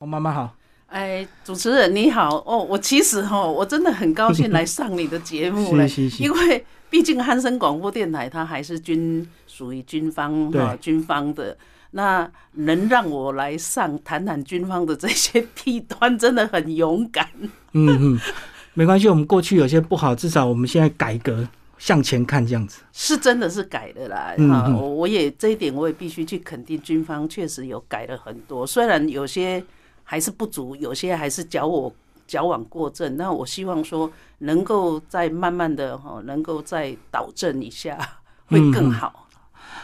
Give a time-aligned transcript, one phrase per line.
[0.00, 0.56] 我妈妈好，
[0.86, 5.86] 哎，主持人你好哦，我其实哈，我真的很高兴来上你的节目 了，
[6.18, 11.54] 因为毕竟汉森广播电台它还是军属于军方哈，军方的，
[11.90, 17.28] 那能让我来上谈谈军方的这些 弊端，真的很勇敢。
[17.72, 18.20] 嗯嗯，
[18.72, 21.46] 没关系，我们过去有些不好，至少我们现在改革。
[21.76, 24.34] 向前看，这样子是真的是改的啦。
[24.36, 28.66] 哈，我我也这一点我也必须去肯定，军方确实有改了很多。
[28.66, 29.64] 虽然有些
[30.10, 31.94] 还是不足，有些还是矫我
[32.26, 33.16] 矫枉过正。
[33.16, 37.96] 那我希望说，能够再慢慢的哈，能够再导正一下，
[38.48, 39.28] 会更好。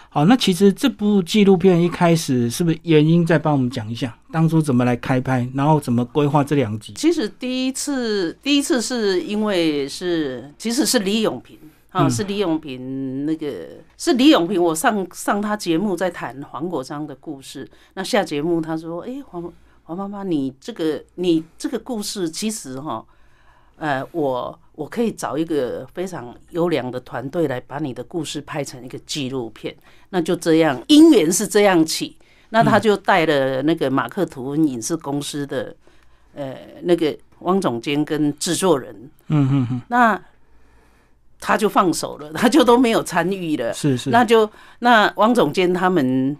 [0.08, 6.92] 好，那其实这部纪录片一开始是不是原因再帮我们讲一下，当初怎么来开拍，然后怎么规划这两集？
[6.96, 11.56] 其实第一次第一次是因为是其实是李永平。
[11.90, 13.48] 啊，是李永平那个
[13.96, 17.66] 是李永平，我上上他节目在谈黄国章的故事。
[17.94, 19.50] 那下节目他说：“哎，黄
[19.86, 23.04] 黄妈妈，你这个你这个故事其实哈，
[23.78, 29.74] 呃，我我可以找一个非常优良的团队来把你的故事拍成一个纪录片。”
[30.10, 32.16] 那就这样，因缘是这样起。
[32.50, 35.74] 那他就带了那个马克吐温影视公司的
[36.34, 38.94] 呃那个汪总监跟制作人，
[39.28, 40.20] 嗯嗯嗯，那。
[41.38, 43.70] 他就放手了，他就都没有参与了。
[43.74, 46.34] 是是，那就那汪总监他们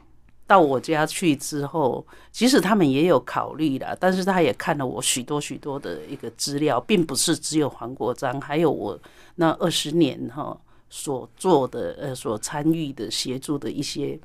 [0.47, 2.05] 到我家去之后，
[2.37, 9.01] 其实他们也有考虑了，但是他也看了我许多许多的一个资料，并不是只有黄国章，还有我
[9.37, 10.55] 那二十年哈
[10.91, 14.21] 所做的呃所参与的协助的一些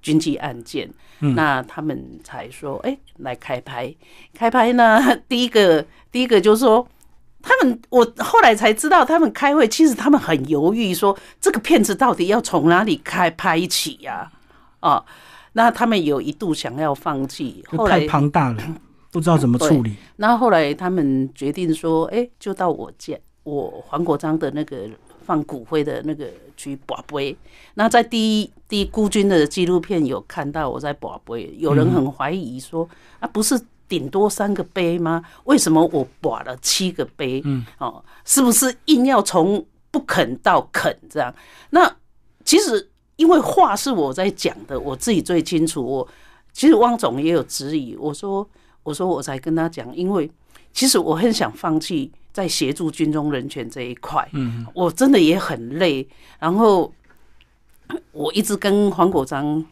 [0.00, 3.94] 军机案件，那他们才说哎来开拍，
[4.34, 6.84] 开拍呢第一个第一个就是说。
[7.44, 14.30] 他们，我后来才知道，他们开会其实他们很犹豫，说这个片子到底要从哪里开拍起呀？
[14.78, 15.04] 啊，
[15.52, 18.62] 那他们有一度想要放弃，后来太庞大了，
[19.10, 19.94] 不知道怎么处理。
[20.16, 24.88] 那后来他们决定说，哎，就到我家，我黄国章的那个
[25.24, 27.36] 放骨灰的那个去把碑。
[27.74, 32.88] 那在第一第一孤军的纪录片有看到我在把碑，有人很怀疑说，
[33.20, 33.60] 啊，不是。
[33.88, 35.22] 顶多三个杯吗？
[35.44, 37.42] 为什么我把了七个杯？
[37.44, 41.34] 嗯，哦，是不是硬要从不肯到肯这样？
[41.68, 41.94] 那
[42.42, 42.88] 其实
[43.22, 45.80] 因为话是我在讲的，我自己最清楚。
[45.80, 46.08] 我
[46.52, 48.44] 其实汪总也有质疑，我说
[48.82, 50.28] 我说我才跟他讲，因为
[50.72, 56.08] 其实我很想放弃在协助军中人权这一块，嗯，我真的也很累。
[56.40, 56.92] 然后
[58.10, 59.64] 我一直跟黄国章。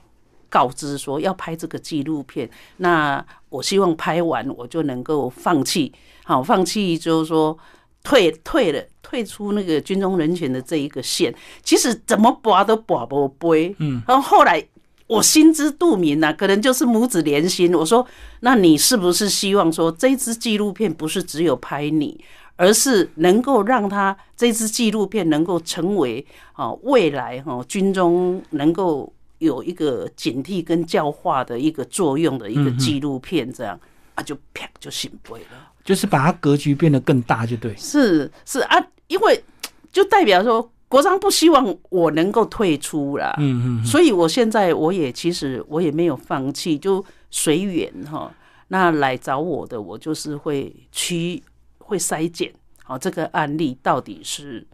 [0.53, 5.93] 告知说要拍这个纪录片，那我希望拍完我就能够放弃，
[6.25, 7.57] 好放弃就是说
[8.03, 11.35] 退退了，退出那个军中人权的这一个线。
[11.63, 14.03] 其实怎么拔都拔不杯，嗯。
[14.07, 14.65] 然后后来
[15.07, 17.75] 我心知肚明呐，可能就是母子连心。
[17.75, 18.07] 我说，
[18.41, 22.23] 那你是不是希望说这支纪录片不是只有拍你，
[22.57, 29.13] 而是能够让他这支纪录片能够成为啊未来哈军中能够。
[29.41, 33.81] 有一个警惕跟教化的一个作用的一个纪录片，这样
[34.15, 37.75] 啊，就啪就醒会了，就是把它格局变得更大，就对。
[37.77, 38.77] 是是啊，
[39.09, 39.45] 因为
[39.91, 48.33] 就代表说国章不希望我能够退出啦，嗯嗯，所以我现在我也其实我也没有放弃，就随缘哈。
[48.69, 51.43] 那来找我的，我就是会去
[51.79, 52.53] 会筛检，
[52.85, 54.65] 好这个案例到底是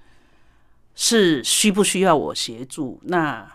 [0.95, 3.01] 是需不需要我协助？
[3.05, 3.51] 那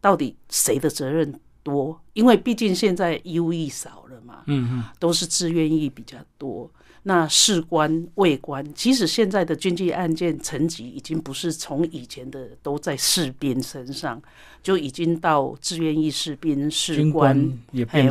[0.00, 2.00] 到底谁的责任多？
[2.12, 6.70] 因为毕竟现在义务役少了嘛，嗯嗯，都是志愿役比较多。
[7.02, 14.22] 那士官、尉官，即使现在的军纪案件层级已经不是从以前的都在士兵身上，
[14.62, 17.58] 就已经到志愿役士兵、士官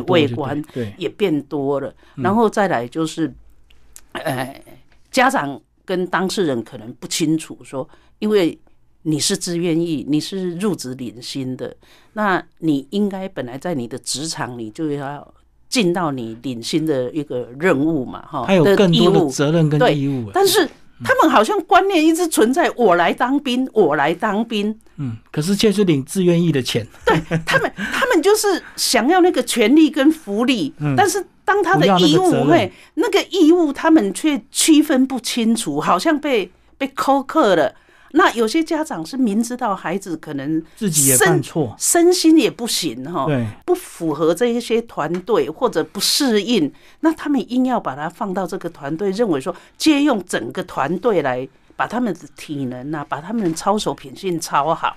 [0.08, 1.94] 尉官对也变多了。
[2.16, 3.32] 然后再来就是，
[4.12, 4.62] 呃，
[5.10, 8.58] 家长跟当事人可能不清楚说，因为。
[9.08, 11.74] 你是自愿意，你是入职领薪的，
[12.14, 15.32] 那你应该本来在你的职场里就要
[15.68, 20.28] 尽到你领薪的一个任务嘛，哈，还有更多的责任跟义务。
[20.34, 20.68] 但是
[21.04, 26.84] 他们好像观念一直存在，我来当兵，我来当兵，嗯，可是却是领自愿意的钱。
[27.04, 27.16] 对
[27.46, 37.72] 他们， 他们就是想要那个权利跟福利，但是当他的义务会那个义务，他们却区分不清楚，好像被被扣克了。
[38.16, 51.46] 那有些家长是明知道孩子可能自己也犯错，身心也不行哈，对，不符合这一些团队或者不适应，那他们硬要把他放到这个团队，认为说借用整个团队来
[51.76, 54.96] 把他们的体能啊，把他们的操守品性超好，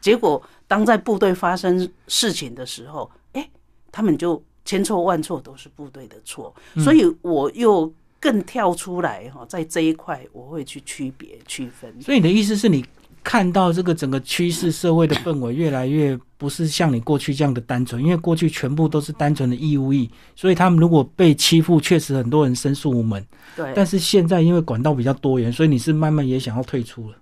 [0.00, 3.50] 结果当在部队发生事情的时候，哎，
[3.90, 6.54] 他们就千错万错都是部队的错，
[6.84, 7.92] 所以我又
[8.24, 11.94] 更跳出来哈，在这一块我会去区别区分。
[12.00, 12.82] 所以你的意思是你
[13.22, 23.22] 看到这个整个趋势，社会的氛围越来越不是像你过去这样的单纯，因为过去全部都是单纯的义务役，所以他们如果被欺负，确实很多人申诉无门。
[23.54, 27.16] 对，但是现在因为管道比较多元，所以你是慢慢也想要退出了。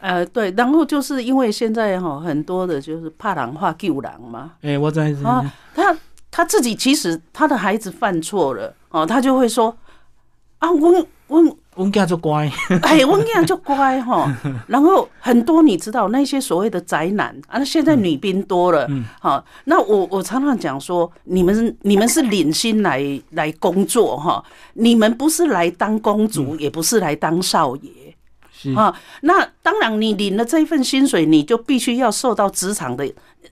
[0.00, 4.54] 呃，对，然后就是因为现在哈很多的就是怕狼化救狼嘛。
[4.62, 5.96] 哎，我在啊，他
[6.32, 9.76] 他自己其实他的孩子犯错了哦，他就会说
[10.58, 12.50] 啊，我我我家就乖，
[12.82, 14.34] 哎，我家就乖哈。
[14.66, 18.88] 然后很多你知道那些所谓的宅男啊，现在女兵多了，
[19.20, 24.42] 好，那我我常常讲说，你们你们是领薪来来工作哈，
[24.74, 27.90] 你们不是来当公主，也不是来当少爷。
[28.74, 33.06] 啊，那当然，你领了这一份薪水，你就必须要受到职场的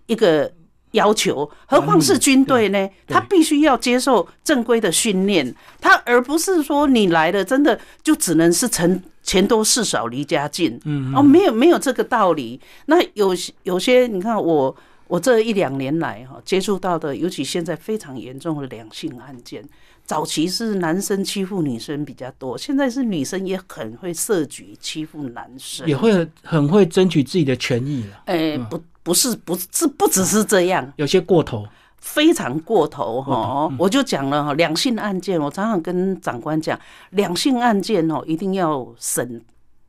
[0.07, 0.51] 一个
[0.95, 1.49] 要求。
[1.67, 2.89] 何况是军队呢？
[3.07, 10.81] 他必须要接受正规的训练，他而不是说你来了，真的就只能是成钱多事少离家近。
[10.85, 12.61] 嗯，哦，没有没有这个道理。
[12.87, 14.75] 那有有些，你看我
[15.07, 19.63] 我这一两年来哈，接触到的，尤其现在非常严重的两性案件。
[20.07, 28.23] 早期是男生欺负女生比较多，现在是女生也很会设局欺负男生，也会很会争取自己的权益了。
[28.27, 31.65] 哎，不，不是，不是，不只是这样，有些过头，
[31.99, 33.73] 非常过头哈。
[33.79, 36.77] 我就讲了哈，两性案件，我常常跟长官讲，
[37.11, 39.41] 两性案件哦，一定要审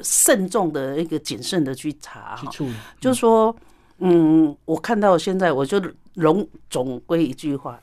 [0.02, 2.52] 慎重的一个谨慎的去查哈。
[3.00, 3.56] 就是说，
[3.98, 5.82] 嗯，我看到现在，我就
[6.14, 7.80] 总总归一句话，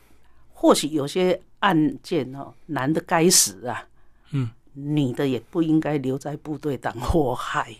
[0.52, 1.40] 或许有些。
[1.62, 3.84] 案件哦，男的该死啊，
[4.32, 7.72] 嗯，女的也不应该留在部队当祸害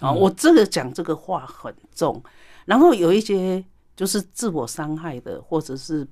[0.00, 0.12] 啊。
[0.12, 2.22] 我这个讲这个话很重，
[2.64, 3.64] 然后有一些
[3.96, 6.06] 就是自我伤害的，或者是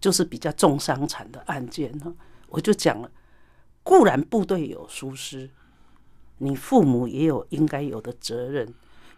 [0.00, 2.14] 就是比较重伤残的案件呢，
[2.48, 3.10] 我就讲了，
[3.82, 5.50] 固然部队有疏失，
[6.38, 8.72] 你父母也有应该有的责任。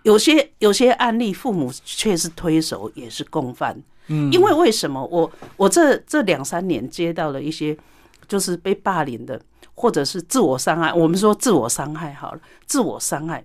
[0.04, 3.82] 有些有些案例，父母却是推手，也是共犯。
[4.06, 7.76] 嗯，因为为什么我我这这两三年接到了一些
[8.26, 9.38] 就是被霸凌的，
[9.74, 10.94] 或者是自我伤害。
[10.94, 13.44] 我们说自我伤害好了，自我伤害，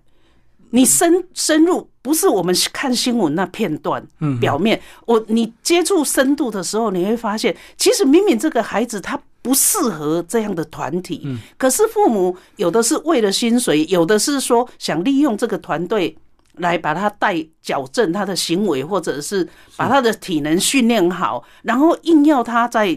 [0.74, 16.18] 你深深入不是我们看新闻那片段，嗯，表面我你接触深度的时候，你会发现，其实明明这个孩子他不适合这样的团体，嗯，可是父母有的是为了薪水，有的是说想利用这个团队。
[16.58, 19.44] 来把他带矫正他的行为，或者是
[19.76, 22.96] 把他的体能训练好，然后硬要他在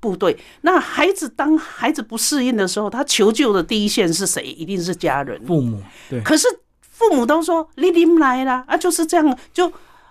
[0.00, 0.34] 部队。
[0.62, 4.42] 那孩子当孩子不适应的时候，他求救的第一线是谁？
[4.44, 5.82] 一定是家人、父母。
[6.08, 6.18] 对。
[6.22, 6.48] 可是
[6.94, 9.70] 父母都说你你来了啊，就是这样，就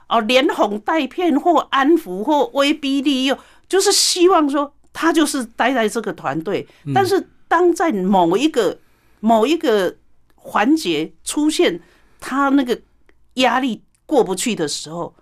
[0.09, 3.37] 哦连哄带骗或安抚或威逼利诱，
[3.67, 6.67] 就是希望说他就是待在这个团队。
[6.93, 8.77] 但是当在某一个
[9.21, 9.95] 某一个
[10.35, 11.79] 环节出现。
[12.25, 12.81] 他那个
[13.33, 15.13] 压力过不去的时候，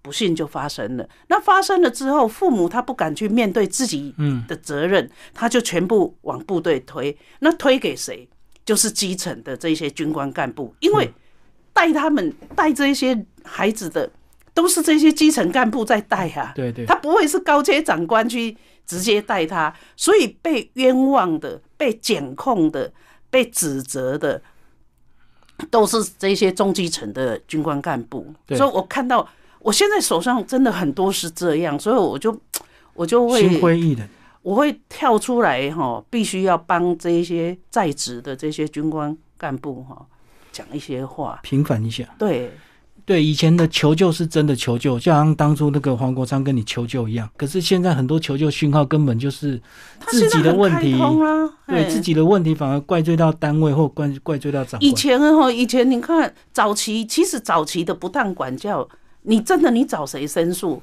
[0.00, 1.06] 不幸就发生了。
[1.26, 4.14] 那发生了之后，父母他不敢去面对自己
[4.48, 7.14] 的责任，他就全部往部队推。
[7.40, 8.26] 那推给谁？
[8.68, 11.10] 就是基层的这些军官干部，因为
[11.72, 14.10] 带他们带这些孩子的，
[14.52, 16.52] 都是这些基层干部在带啊。
[16.54, 18.54] 对对，他不会是高阶长官去
[18.84, 22.92] 直接带他，所以被冤枉的、被检控的、
[23.30, 24.42] 被指责的。
[25.70, 29.28] 都是这些中基层的军官干部，所以我看到
[29.58, 32.38] 我现在手上真的很多是这样，所以我就
[32.92, 34.08] 我就会心灰意冷，
[34.42, 40.06] 我会跳出来哈，必须要帮这些在职的这些军官干部哈
[40.52, 42.52] 讲一些话，平反一下，对。
[43.04, 47.26] 对，以前的求救是真的求救，就像当初那个黄国昌跟你求救一样。
[47.38, 49.58] 可是现在很多求救讯号根本就是
[50.08, 50.94] 自己的问题，
[51.66, 54.82] 对自己的问题反而怪罪到单位或怪怪罪到长官。
[54.82, 58.86] 以前哈，以前你看早期，其实早期的不当管教，
[59.22, 60.82] 你真的你找谁申诉，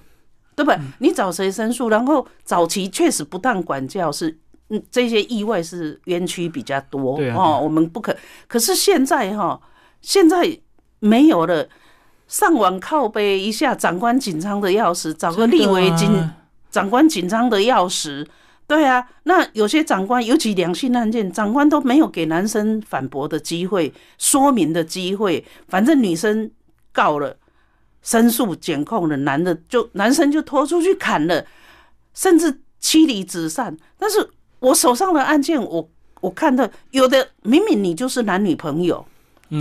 [0.56, 0.80] 对不对？
[1.00, 1.90] 你找谁申诉？
[1.90, 4.38] 然后早期确实不当管教是，
[4.70, 7.60] 嗯，这些意外是冤屈比较多哦。
[7.62, 8.16] 我们不可，
[8.48, 9.60] 可是现在哈，
[10.02, 10.58] 现在
[11.00, 11.68] 没有了。
[12.28, 16.10] 上网靠背一下，长官紧张的要死，找个立委紧
[16.72, 18.28] 长官紧张的要死，
[18.66, 26.50] 对啊，那有些长官，尤其两性案件，长官都没有给男生反驳的机会、说明的机会，反正女生
[26.92, 27.38] 告了、
[28.06, 31.46] 申诉、检控的，男的就男生就拖出去砍了，
[32.14, 33.76] 甚至妻离子散。
[33.98, 35.90] 但是我手上的案件，我
[36.22, 39.06] 我看到有的明明你就是男女朋友。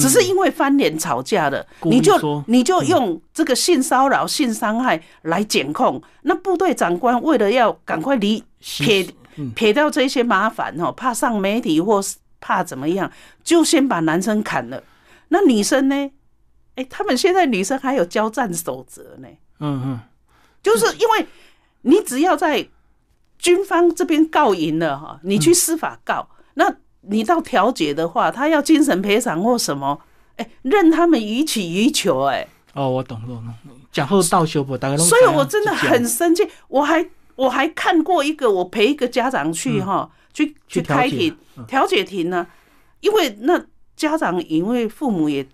[0.01, 6.03] 只是因为翻脸吵架了，你就你就用这个性骚扰、性伤害来检控。
[6.23, 9.07] 那部队长官为了要赶快离撇
[9.55, 13.13] 撇掉这些麻烦哦，怕上媒体或是怕怎么样，
[13.45, 14.83] 就先把男生砍了。
[15.29, 16.11] 那女生呢？
[16.77, 19.29] 哎，他们现在女生还有交战守则呢。
[19.61, 20.01] 嗯嗯，
[20.63, 21.27] 就是因为
[21.83, 22.69] 你只要在
[23.39, 26.77] 军方这边告赢了哈，你去司法告那。
[27.07, 30.01] 你到调解的话，他要精神赔偿或什么？
[30.37, 32.23] 哎，任他们予取予求。
[32.23, 33.55] 哎，哦，我懂懂懂，
[33.93, 34.75] 讲后道修补？
[34.79, 36.49] 大概所以，我真的很生气。
[36.67, 41.37] 我还我还看过一个，我陪一个家长去哈，去去开庭
[41.69, 42.47] 调解庭呢，
[43.01, 43.63] 因为那
[43.95, 45.47] 家长因为父母也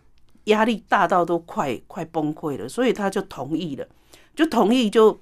[0.44, 3.87] 压力大到都快快崩溃了，所以他就同意了，
[4.35, 5.20] 就同意就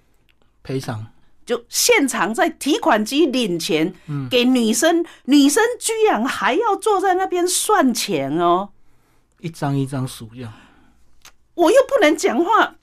[0.63, 1.07] 赔偿。
[1.47, 3.95] 就现场在提款机领钱
[4.31, 8.69] 给女生，女生居然还要坐在那边算钱哦，
[9.41, 10.53] 一张一张数样。
[11.55, 12.77] 我又不能讲话，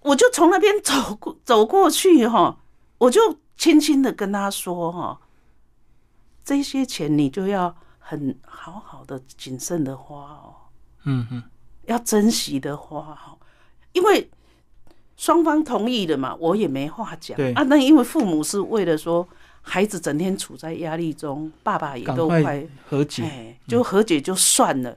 [0.00, 2.58] 我就从那边走过走过去哈，
[2.98, 5.18] 我就轻轻的跟他说哈，
[6.44, 10.54] 这些钱你就要很好好的谨慎的花哦，
[11.04, 11.42] 嗯嗯，
[11.90, 13.36] 要珍惜的花哦，
[13.92, 14.30] 因为。
[15.16, 17.36] 双方同意了嘛，我也没话讲。
[17.52, 19.28] 啊，那因为父母是为了说
[19.60, 24.96] 孩子整天处在压力中，爸爸也都快和解，就和解就算了。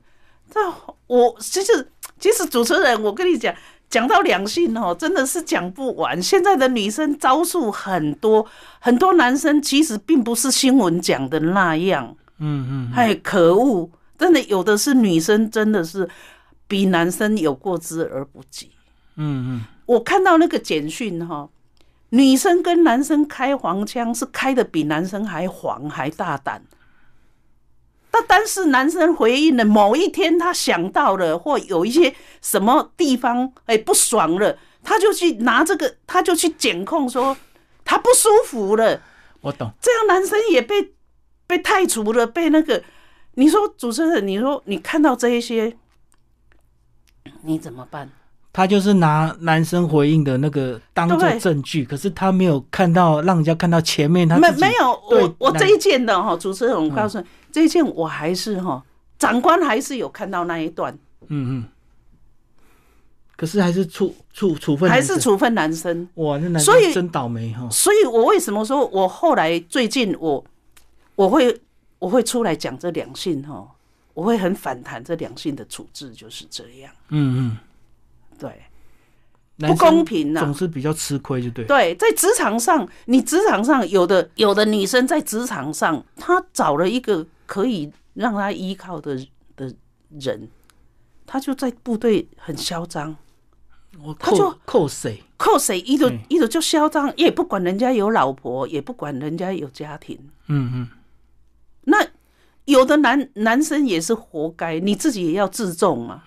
[0.54, 0.74] 那
[1.08, 3.54] 我其实其实主持人，我跟你讲，
[3.90, 6.24] 讲到两性哦，真的是讲不完。
[6.24, 8.48] 现在的女生招数很多，
[8.80, 12.16] 很多男生其实并不是新闻讲的那样。
[12.38, 16.10] 嗯嗯，哎，可恶，真的有的是女生，真的是
[16.74, 18.72] 比男生有过之而不及。
[19.16, 19.62] 嗯嗯。
[19.86, 21.48] 我看到那个简讯哈，
[22.10, 26.64] 女生跟男生开黄腔是开的比男生还黄还大胆。
[28.10, 37.38] 但但是男生回应了某一天他想到了或有一些什么地方哎不爽了，他就去拿这个，他就去检控说
[37.86, 39.00] 他不舒服了。
[39.42, 40.94] 我懂，这样男生也被
[41.46, 42.84] 被太除了，被那个
[43.36, 45.78] 你说主持人，你说你看到这一些，
[47.42, 48.10] 你怎么办？
[48.56, 58.84] 他就是拿男生回应的那个当做证据，可是他没有看到让人家看到前面他没没有我我这一件的哈，主持人我告诉你这一件我还是哈
[59.18, 60.94] 长官还是有看到那一段，
[61.30, 61.66] 嗯嗯，
[63.36, 66.08] 可是还是处处处分还是处分男生。
[66.14, 70.46] 哇，那男生真倒霉哈，所以我为什么说我后来最近我
[71.16, 71.60] 我会
[71.98, 73.68] 我会出来讲这两性哈，
[74.14, 77.58] 我会很反弹这两性的处置就是这样，嗯嗯。
[78.40, 78.64] 对，
[79.58, 81.66] 不公平呐，总是比较吃亏，就对。
[81.66, 89.16] 对，在职场上，你职场上有的有的女生在职场上，她找了一个可以让她依靠的
[89.56, 89.74] 的
[90.20, 90.50] 人，
[91.26, 93.16] 她就在部队很嚣张，
[94.20, 100.18] 他就扣谁扣谁，一直一直就嚣张，也不管人家有老婆，也不管人家有家庭。
[100.48, 100.90] 嗯嗯，
[101.84, 102.06] 那
[102.66, 106.24] 有的男男生也是活该，你自己也要自重嘛。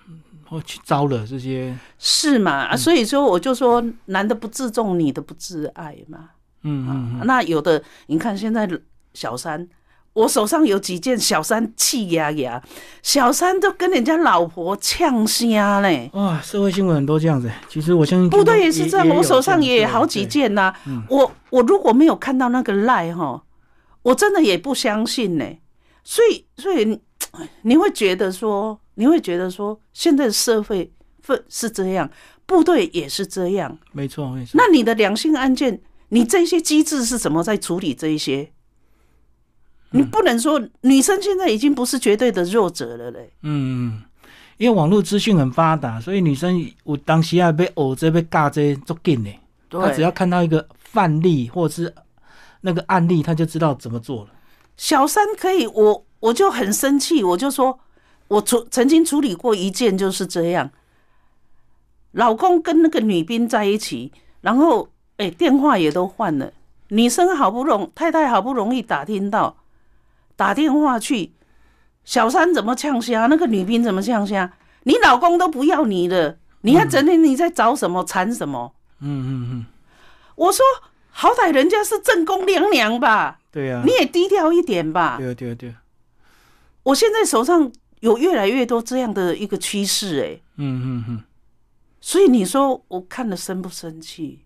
[0.49, 2.77] 或去招惹这些是嘛？
[2.77, 6.31] 所以说我就说，男的不自重，女的不自爱嘛。
[6.63, 7.27] 嗯嗯。
[7.27, 8.69] 那有的，你看现在
[9.13, 9.67] 小三，
[10.13, 12.63] 我手上有几件小三气压压，
[13.03, 16.09] 小三都跟人家老婆呛虾嘞。
[16.13, 17.51] 哇，社会新闻很多这样子。
[17.69, 20.73] 其实我相信部队也是这样，我手上也好几件呐。
[21.09, 23.43] 我我如果没有看到那个赖哈，
[24.03, 25.45] 我真的也不相信呢。
[26.07, 26.99] 所以所以
[27.63, 28.81] 你会觉得说。
[28.99, 32.11] 你会觉得说，现在的社会分是这样，
[32.47, 34.53] 部队也是这样，没错没错。
[34.55, 38.51] 那你的良性案件，你这些机制是怎么在处理这一些？
[39.91, 43.31] 你不能说女生现在已经不是绝对的弱者了嘞。
[43.43, 44.03] 嗯，
[44.57, 49.31] 因为网络资讯很发达，所以女生我当时啊被偶这被尬这足紧的，
[49.69, 51.95] 她只要看到一个范例或者是
[52.63, 54.31] 那个案例，她就知道怎么做了。
[54.77, 57.81] 小三可以，我我就很生气，我就说。
[58.29, 60.69] 我处曾经处理过一件就是这样，
[62.11, 66.53] 老公跟那个女兵在一起，然后哎电话也都换了，
[66.89, 69.59] 女生好不容太太好不容易打听到，
[70.35, 71.35] 打电话去，
[72.05, 73.27] 小三怎么呛虾？
[73.27, 74.53] 那个女兵怎么呛虾？
[74.83, 78.75] 你老公都不要你了，你看整天你在找什么缠什么？
[78.99, 79.67] 嗯嗯嗯，
[80.35, 80.65] 我说
[81.19, 83.39] 好歹人家是正宫娘娘吧？
[83.51, 85.17] 对呀，你也低调一点吧？
[85.19, 85.75] 对对对，
[86.83, 87.73] 我现在手上。
[88.01, 91.25] 有越来越多这样的一个趋势，哎，嗯嗯嗯，
[91.99, 94.41] 所以你说我看了生不生气？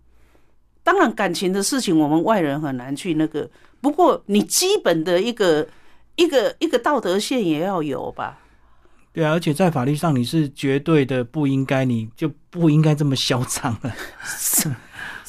[0.83, 3.47] 当然，感情的事情我们外人很难去那个。
[3.81, 5.67] 不过，你基本的一个
[6.15, 8.39] 一个一个道德线也要有吧？
[9.11, 13.93] 对啊，而且在法律上你是绝对的不应该，你就不应该这么嚣张了。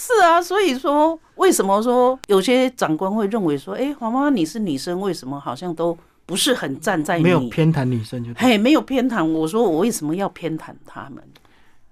[0.02, 9.24] 是是啊，所以说为什么说有些长官会认为说，哎，黄妈妈你是女生，为什么好像都不是很站在没有偏袒女生就嘿，没有偏袒。
[9.24, 11.22] 我说我为什么要偏袒他们？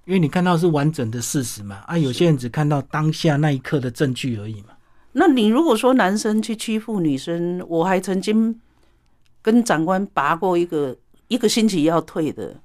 [0.06, 4.70] 因为你看到是完整的事实嘛，啊，有些人只看到当下那一刻的证据而已嘛。
[5.12, 8.60] 那你如果说男生去欺负女生，我还曾经
[9.40, 10.96] 跟长官拔过一个
[11.28, 12.56] 一个星期要退的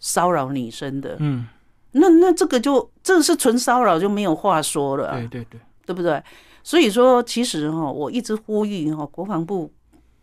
[0.00, 1.46] 骚扰女生的，嗯，
[1.92, 6.22] 那那这个就这是纯骚扰，就没有话说了，对对对，对不对？
[6.62, 9.72] 所以说，其实哈，我一直呼吁哈，国防部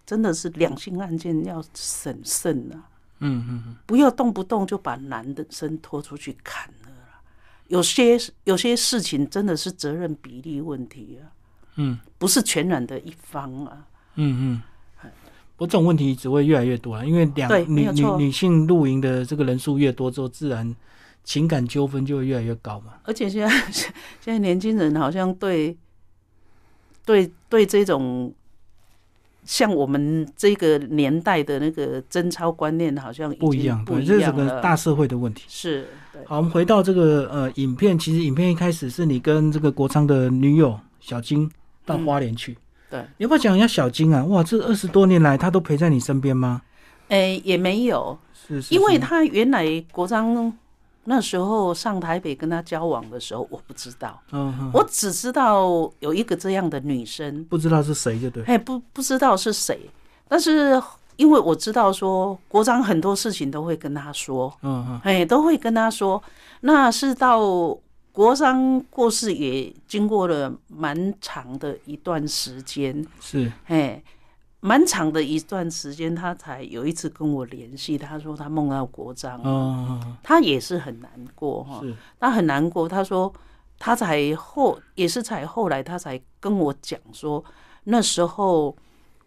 [0.06, 2.78] 真的是两性案件要审慎啊。
[3.20, 7.20] 嗯嗯嗯，不要动不动就把男的生拖出去砍了啦。
[7.68, 11.26] 有些有些事情真的是责任比例问题啊。
[11.78, 13.86] 嗯，不是全然的一方啊。
[14.16, 14.62] 嗯
[15.02, 15.10] 嗯，
[15.56, 20.76] 不过这种问题只会越来越多了，因为两女女女性露营的这个人数越多之后，自然
[21.28, 22.94] 情感纠纷就会越来越高嘛。
[23.04, 25.78] 而且现在 现在年轻人好像对
[27.06, 28.34] 对对这种。
[29.44, 35.46] 像我们这个年代的那个贞操观念，好像不一样，对，这是个大社会的问题。
[35.48, 35.88] 是，
[36.26, 41.50] 好，我们回到这个呃影片，其实影片一开始是你跟这个国昌的女友小金
[41.86, 42.58] 到花莲去，
[42.90, 44.22] 对，你要不要讲一下小金啊？
[44.26, 46.62] 哇，这二十多年来，他都陪在你身边吗？
[47.08, 50.54] 哎，也没有，是，是因为他原来国昌。
[51.10, 59.90] 那时候上台北跟他交往的时候，我不知道，嗯，我只知道有一个这样的女生，不知道是谁就对，哎，不不知道是谁，
[60.28, 60.82] 但是
[61.16, 66.22] 因为我知道说国章很多事情都会跟他说，嗯嗯，哎，都会跟他说，
[66.60, 67.40] 那是到
[68.12, 74.04] 国章过世也经过了蛮长的一段时间，是，哎。
[74.60, 77.98] 蛮长的一段时间，他才有一次跟我联系。
[77.98, 79.40] 他说他梦到国章，
[80.24, 81.82] 他也是很难过哈，
[82.20, 82.90] 他很难过。
[82.90, 83.32] 他说
[83.78, 87.44] 他才后也是才后来，他才跟我讲说，
[87.84, 88.76] 那时候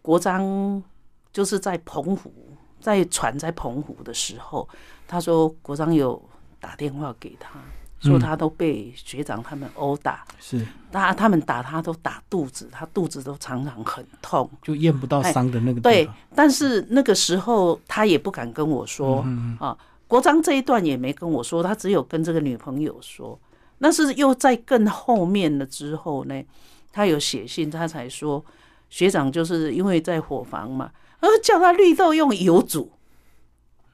[0.01, 0.83] 国章
[1.31, 2.31] 就是在澎湖，
[2.79, 4.67] 在船在澎湖的时候，
[5.07, 6.21] 他说国章有
[6.59, 7.59] 打电话给他。
[8.01, 15.79] 说他都被学长他们殴打，是，那他们打他都打肚子，他肚子都常常很痛，就验不到伤的那个。
[15.79, 19.77] 对，但是那个时候他也不敢跟我说嗯啊。
[20.07, 23.39] 国章这一段也没跟我说，他只有跟这个女朋友说。
[23.83, 26.43] 那是又在更后面了之后呢，
[26.91, 28.45] 他有写信，他才说
[28.89, 32.91] 学长就是因为在伙房嘛，呃，叫他绿豆用油煮，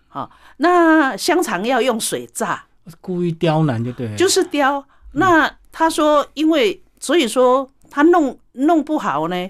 [0.10, 2.67] 好，那香肠要用水炸。
[3.02, 4.84] 故意刁难就对，就是刁。
[5.14, 9.50] 那他说，因为所以说他弄弄不好呢，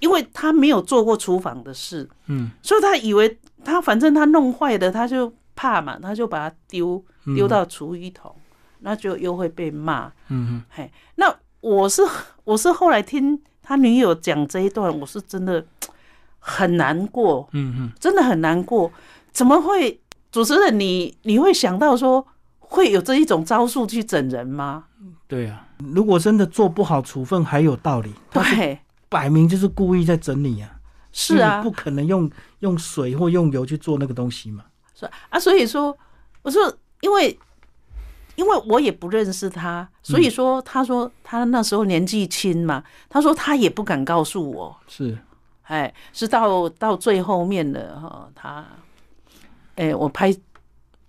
[0.00, 7.02] 因为他没有做过厨房的事，嗯，所以他以为他反正他弄坏的，他就怕嘛，他就把它丢
[7.36, 8.34] 丢到厨余桶，
[8.80, 12.02] 那就又会被骂，嗯嗯，嘿，那我是
[12.44, 15.64] 我是后来听他女友讲这一段，我是真的
[16.38, 18.92] 很难过，嗯嗯，真的很难过，
[19.30, 22.26] 怎么会主持人你你会想到说？
[22.72, 24.84] 会有这一种招数去整人吗？
[25.28, 28.14] 对啊，如果真的做不好处分，还有道理。
[28.30, 28.78] 对，
[29.10, 30.80] 摆明就是故意在整你啊！
[31.12, 32.30] 是啊，不可能用
[32.60, 34.64] 用水或用油去做那个东西嘛。
[34.94, 35.94] 是啊，所以说，
[36.40, 37.38] 我说，因为
[38.36, 44.74] 因为我也不认识他，所以说他说他那时候年纪轻嘛，他说他也不敢告诉我。
[44.88, 45.18] 是，
[45.64, 48.64] 哎，是到到最后面了哈，他，
[49.76, 50.34] 哎，我拍。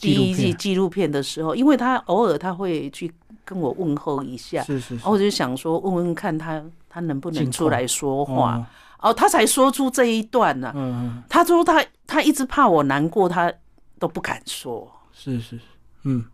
[0.03, 3.11] 第一季纪录片的时候，因为他偶尔他会去
[3.45, 8.65] 跟我问候一下，是是，我就想说问问看他他能不能出来说话，
[8.99, 10.71] 哦，他才说出这一段呢。
[10.75, 13.51] 嗯嗯，他说他他一直怕我难过，他
[13.99, 14.89] 都不敢说。
[15.11, 15.61] 是是是，
[16.03, 16.25] 嗯，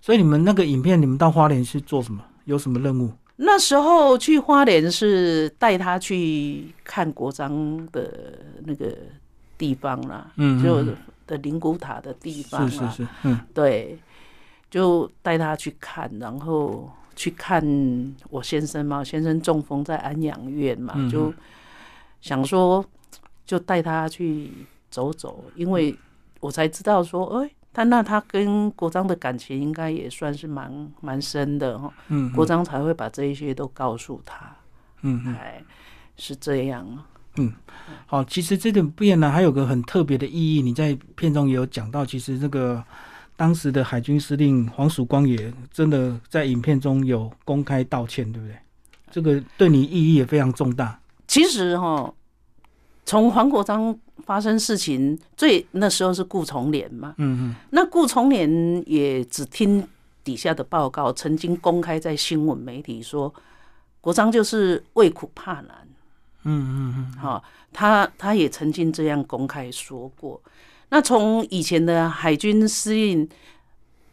[0.00, 2.22] 所以你们那个影片，你们到花莲是做什么？
[2.44, 3.10] 有什么任务？
[3.36, 8.96] 那时候去花莲是带他去看国章的那个
[9.56, 10.84] 地方啦，嗯，就。
[11.26, 13.98] 的灵骨塔的地方啊，是是是，嗯，对，
[14.70, 17.62] 就带他去看，然后去看
[18.30, 21.32] 我先生嘛，先生中风在安养院嘛，就
[22.20, 22.84] 想说
[23.44, 24.52] 就带他去
[24.90, 25.96] 走走，因为
[26.40, 34.56] 我才知道说，哎，他那他跟国章的感情应该也算是蛮蛮深的哈，嗯，国章才会把这一些都告诉他，
[35.02, 35.62] 嗯，哎，
[36.16, 36.86] 是这样。
[37.36, 37.52] 嗯，
[38.06, 40.62] 好，其实这点变呢，还有个很特别的意义。
[40.62, 42.82] 你在片中也有讲到，其实这个
[43.36, 48.56] 当时的海军司令黄曙光也真的在影片中有公开道歉，对不对？
[49.10, 50.98] 这个对你意义也非常重大。
[51.26, 52.12] 其实哈，
[53.04, 59.86] 从黄国章发生事情，最那时候是顾从廉嘛，嗯嗯，那顾从廉也只听
[60.22, 63.32] 底下的报告，曾经公开在新闻媒体说，
[64.00, 65.86] 国章就是畏苦怕难，
[66.44, 70.40] 嗯嗯嗯，好，他他也曾经这样公开说过。
[70.88, 73.28] 那从以前的海军司令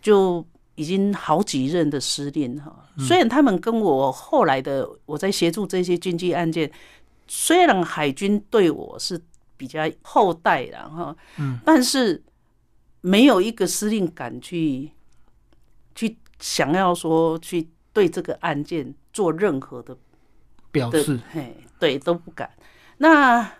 [0.02, 6.72] 就已经好几任的司令哈，虽然他们跟我后来的我在协助这些军机案件。
[7.34, 9.18] 虽然海军对我是
[9.56, 12.22] 比较厚待的哈，嗯，但是
[13.00, 14.92] 没有一个司令敢去
[15.96, 19.96] 去想要说去对这个案件做任何的
[20.74, 22.50] 表示，嘿，对，都不敢。
[23.00, 23.52] 那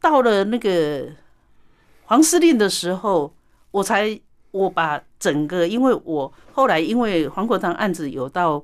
[0.00, 1.08] 到了那个
[2.04, 3.34] 黄司令的时候，
[3.70, 4.20] 我才
[4.50, 8.62] 我把整个，因为我后来因为黄国昌案子有到。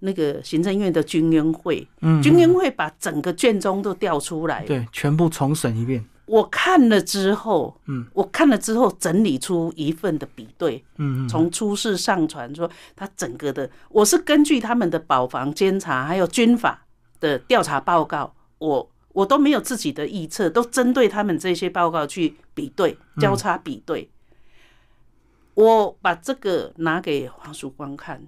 [0.00, 6.04] 那个行政院的军员会，嗯，军员会把整个卷宗都调出来，对，全部重审一遍。
[6.26, 16.86] 我看了之后，嗯，我看了之后整理出一份的比对，嗯嗯，从出事上传说他整个的，我是根据他们的保防监察还有军法
[17.20, 24.08] 的调查报告，我我都没有自己的预测，都针对他们这些报告去比对交叉比对。
[25.54, 28.22] 我把这个拿给黄曙光看。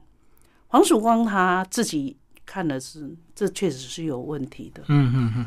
[0.67, 4.83] 黄曙光他自己看的是，这确实是有问题的。
[4.89, 5.47] 嗯嗯嗯。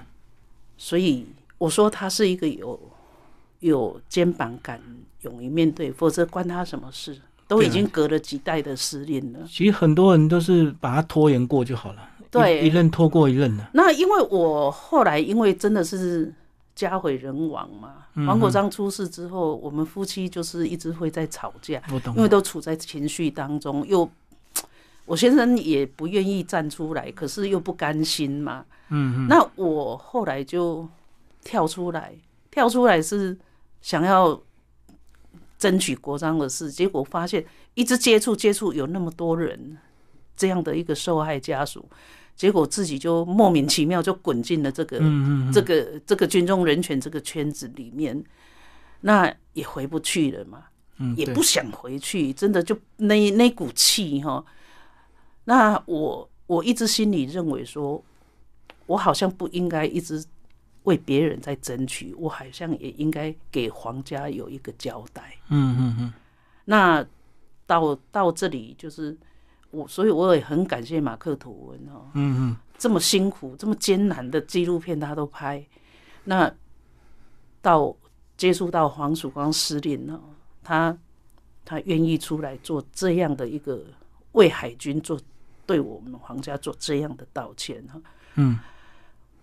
[0.78, 1.26] 所以
[1.58, 2.80] 我说他是一个有
[3.60, 4.82] 有肩膀敢
[5.22, 7.22] 勇于面对，否则关他什么事？
[7.46, 9.40] 都已经隔了几代的失恋了。
[9.48, 12.10] 其实很多人都是把它拖延过就好了，
[12.42, 13.66] 对，一任拖过一任的。
[13.74, 16.34] 那因为我后来因为真的是
[16.76, 21.82] 家毁人亡嘛，黄国章出事之后，我们夫妻就是一直会在吵架，
[22.16, 24.10] 因为都处在情绪当中，又。
[25.06, 28.64] 我先生也不愿意站出来，可是又不甘心嘛。
[28.88, 30.88] 嗯，那我后来就
[31.44, 32.14] 跳出来，
[32.50, 33.38] 跳出来是
[33.82, 34.42] 想要
[35.60, 37.44] 争取国章的事，结果发现
[37.74, 39.78] 一直接触接触有那么多人
[40.38, 41.86] 这样的一个受害家属，
[42.36, 45.00] 结果自己就莫名其妙就滚进了这个
[45.54, 48.24] 这个这个军中人权这个圈子里面，
[49.02, 50.66] 那也回不去了嘛。
[50.98, 54.46] 嗯，也不想回去，真的就那那股气哈。
[55.46, 58.04] 那我我一直心里认为说，
[58.86, 60.24] 我好像不应该一直
[60.84, 65.36] 为别人在争取，我好像也应该给皇家有一个交代。
[65.50, 66.14] 嗯嗯嗯。
[66.66, 67.04] 那
[67.66, 69.18] 到到这里就是
[69.74, 72.08] 我，所以我也很感谢马克吐温哦。
[72.14, 72.58] 嗯嗯。
[72.78, 75.66] 这么辛苦、这么艰难的纪录片他都拍，
[76.24, 76.50] 那
[77.62, 77.96] 到
[78.38, 80.20] 接触到黄曙光司令呢，
[80.64, 80.98] 他
[81.66, 83.84] 他愿意出来做这样的一个
[84.32, 85.20] 为海军做。
[85.66, 87.98] 对我们皇家做这样的道歉哈，
[88.36, 88.60] 嗯，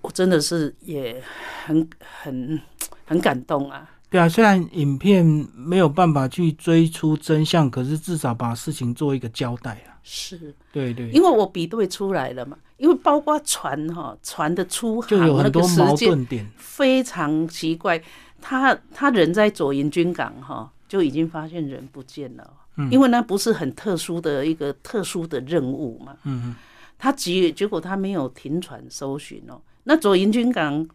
[0.03, 1.19] 我真的是也
[1.65, 2.61] 很很
[3.07, 3.89] 很感动啊。
[4.11, 9.90] 对啊，虽然影片没有办法去追出真相，可是至少把事情做一个交代啊。
[10.03, 18.03] 是，对对，因为我比对出来了嘛，因为包括船哈，船的出就有很多矛盾点，非常奇怪。
[18.41, 22.51] 他他人在左营军港哈，就已经发现人不见了。
[22.91, 26.55] 因为那不是很特殊的一个特殊的任务嘛，嗯
[26.99, 30.89] 他结结果他没有停船搜寻哦，那左营军港，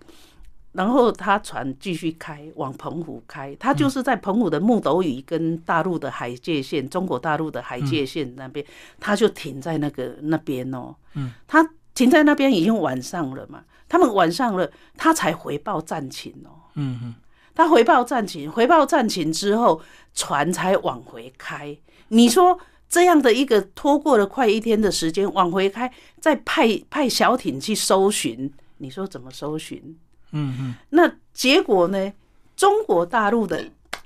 [0.75, 8.65] 然后他船继续开往澎湖开，他就是在澎湖的木斗屿跟大陆的海界线，中国大陆的海界线那边，
[8.99, 17.15] 他就停在那个那边哦，嗯，他停在那边已经晚上了嘛，他们晚上了，他才回报战情哦，嗯嗯。
[17.57, 19.81] 他回报战情，回报战情之后，
[20.13, 21.77] 船才往回开。
[22.09, 22.59] 你说
[22.89, 29.97] 这样的一个拖过了快一天的时间往回开，再派派小艇去搜寻，你说怎么搜寻？
[30.35, 30.75] 嗯嗯。
[30.89, 32.13] 那结果呢？
[32.55, 33.65] 中国大陆的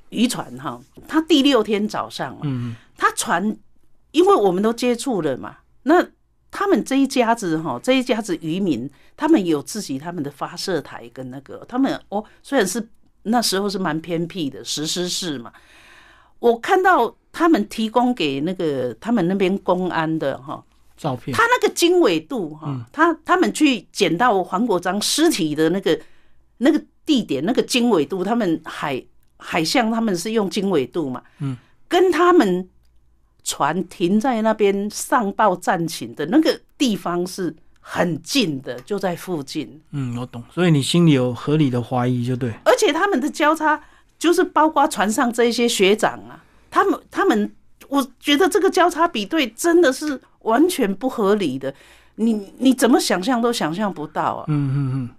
[0.09, 3.55] 渔船哈，他第六天早上嘛，嗯他船
[4.11, 6.03] 因为我们都接触了嘛，那
[6.49, 12.87] 他们这一家子哈，这一家子渔民，他们有自己他们的发射台跟那个，他们哦，虽然是。
[13.23, 15.51] 那时候是蛮偏僻的石狮市嘛，
[16.39, 20.63] 我看到他们提供给那个他们那边公安的哈
[20.95, 25.99] 照片，他那个经纬度哈，他他们去捡到黄国章尸体的那个
[26.59, 29.03] 那个地点，那个经纬度，他们海
[29.35, 31.57] 海象他们是用经纬度嘛，嗯，
[31.89, 32.69] 跟他们
[33.43, 37.53] 船停在那边上报战情的那个地方是。
[37.81, 39.81] 很近的，就在附近。
[39.91, 42.51] 嗯，我懂，所以你心里有合理的怀疑，就对。
[42.63, 43.81] 而且他们的交叉，
[44.19, 47.51] 就是包括船上这些学长啊，他们他们，
[47.87, 51.73] 我觉得这个交叉比对真的是完全不合理的。
[52.15, 54.45] 你你怎么想象都想象不到啊！
[54.49, 55.09] 嗯嗯嗯，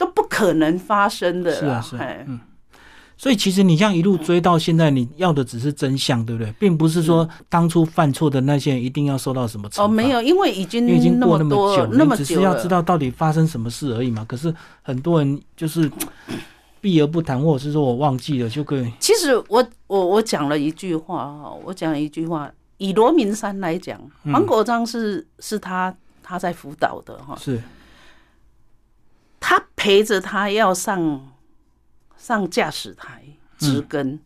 [0.00, 0.40] 都不可。
[0.54, 1.54] 能发生的。
[1.54, 2.40] 是啊，是，嗯。
[3.16, 6.50] 所以其实你像一路追到现在，你要的只是真相，对不对？
[6.58, 9.84] 并不是说当初犯错的那些人一定要受到什么惩罚。
[9.84, 14.24] 哦，没有，因为已经已经过那么久，那么只是要知道到底发生什么事而已嘛。
[14.26, 15.90] 可是很多人就是
[16.80, 18.90] 避而不谈，或者是说我忘记了就可以。
[18.98, 24.00] 其实我我我讲了一句话哈，我讲了一句话，以罗明山来讲，
[24.32, 27.62] 黄国章是是他他在辅导的哈，是
[29.40, 31.26] 他陪着他要上。
[32.16, 33.24] 上驾驶台
[33.56, 34.20] 直跟，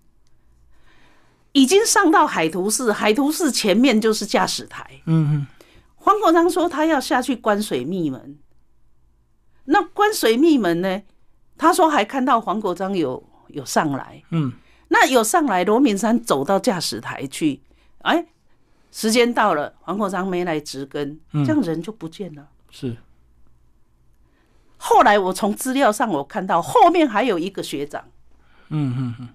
[1.53, 4.85] 已经上到海图寺，海图寺前面就是驾驶台。
[5.07, 5.47] 嗯嗯，
[5.95, 8.37] 黄国章说他要下去关水密门，
[9.67, 11.03] 那关水密门呢？
[11.57, 14.21] 他说还看到黄国章有有上来。
[14.31, 14.53] 嗯，
[14.89, 17.63] 那有上来，罗明山走到驾驶台去，
[17.99, 18.27] 哎，
[18.91, 22.49] 时间到了，黄国章没来直跟，这样人就不见了。
[22.73, 22.97] 是。
[24.87, 28.05] 后来我从资料上我看到后面还有一个学长，
[28.69, 29.29] 嗯嗯嗯，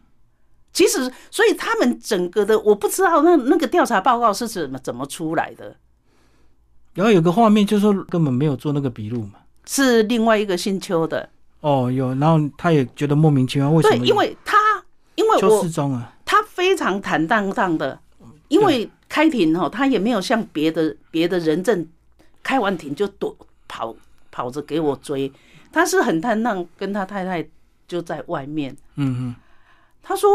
[0.72, 5.76] 其实所以他们整个的我不知道那那个调查报告是怎么怎么出来的。
[6.94, 11.28] 然后有个画面就是说根本没有做那个笔录嘛，是另外一个姓邱的。
[11.62, 13.98] 哦，有，然后他也觉得莫名其妙，为什么？
[13.98, 14.56] 对，因为他
[15.16, 18.00] 因为邱世忠啊，他非常坦荡荡的，
[18.50, 21.88] 因为开庭哈，他也没有像别的别的人证
[22.44, 23.36] 开完庭就躲
[23.68, 23.96] 跑。
[24.40, 25.30] 跑着给我追，
[25.70, 27.46] 他是很坦荡，跟他太太
[27.86, 28.74] 就在外面。
[28.96, 29.36] 嗯嗯，
[30.02, 30.30] 他说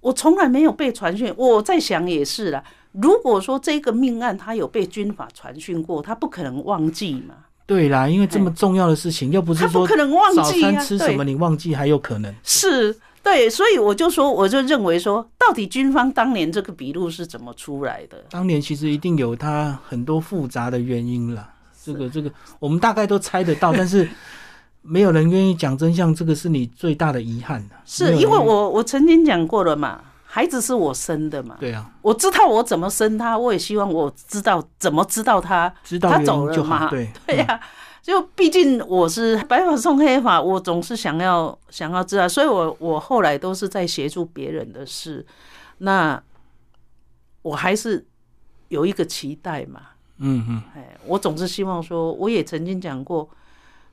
[0.00, 2.62] 我从来没有被传讯，我在想也是啦。
[2.92, 7.36] 如果说这个命案他有被军法传讯过，他不可能忘记嘛。
[7.64, 12.34] 对啦，因为这么重要的事情，又不是说可能忘记早餐吃什么你忘记还有可能。
[12.42, 18.22] 是对，所以我就说，我就认为说，到底军方当年这个笔录是怎么出来的？
[18.28, 21.54] 当年其实一定有他很多复杂的原因了。
[21.84, 24.08] 这个这个，我们大概都猜得到， 但是
[24.82, 37.60] 没有人愿意讲真相，这个是你最大的遗憾是因为我我曾经讲过了嘛，孩子是我生的嘛，对啊，我知道我怎么生他，我也希望我知道怎么知道他，知道他走了嘛，对 对呀，
[38.02, 45.24] 就毕竟我是白发送黑发，我总是想要想要知道，所以我我后来都是在协助别人的事，
[45.78, 46.22] 那
[47.42, 48.06] 我还是
[48.68, 49.80] 有一个期待嘛。
[50.18, 53.28] 嗯嗯，哎，我总是希望说，我也曾经讲过，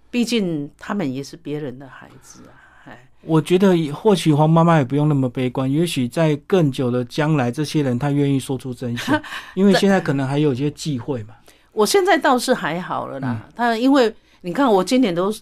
[0.09, 2.53] 毕竟他们也是别人的孩子啊。
[2.85, 9.21] 哎，我觉得或许黄妈妈也不用那么悲观，也许在更久的将来，这些人他愿意说出真相，
[9.55, 11.35] 因为现在可能还有一些忌讳嘛。
[11.71, 15.33] 我现在倒是还好了啦，他因为你看我今年都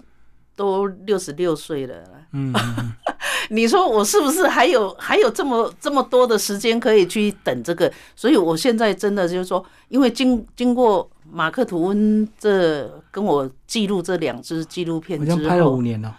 [0.56, 1.96] 都六十六岁了，
[2.32, 2.54] 嗯。
[3.54, 7.92] 你说我是不是还有还有这么这么多的时间可以去等这个？
[8.16, 16.16] 所以我现在真的就是说，因为经经过马克吐温这跟我记录这两支纪录片之后，拍了五年了。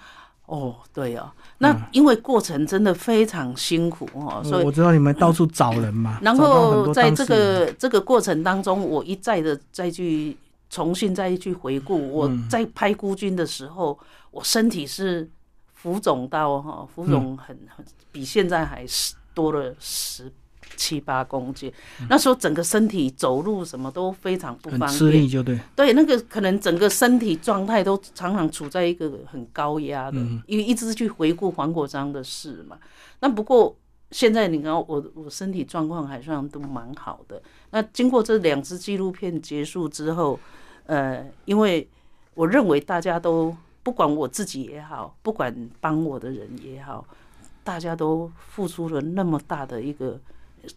[0.46, 6.20] 哦，对哦，那因为过程真的非常辛苦哦，所以我知道你们到处找人嘛。
[6.22, 10.36] 然后在这个这个过程当中，我一再的再去
[10.70, 13.98] 重新再去回顾，我在拍孤军的时候，
[14.30, 15.28] 我身体是。
[15.84, 20.32] 浮肿到哈，浮肿很很比现在还是多了十
[20.76, 21.70] 七八公斤。
[22.08, 25.60] 那时候整个身体走路什么都非常不方便，吃力就对。
[25.76, 30.16] 对，那个可能整个身体状态都常常处在一个很高压的，
[30.46, 32.78] 因为一直去回顾黄国章的事嘛。
[33.20, 33.76] 那不过
[34.10, 37.42] 现在你看我我身体状况还算都蛮好的。
[37.72, 40.40] 那经过这两支纪录片结束之后，
[40.86, 41.86] 呃，因为
[42.32, 43.54] 我认为大家都。
[43.84, 47.06] 不管我自己也好，不管帮我的人也好，
[47.62, 50.18] 大家都付出了那么大的一个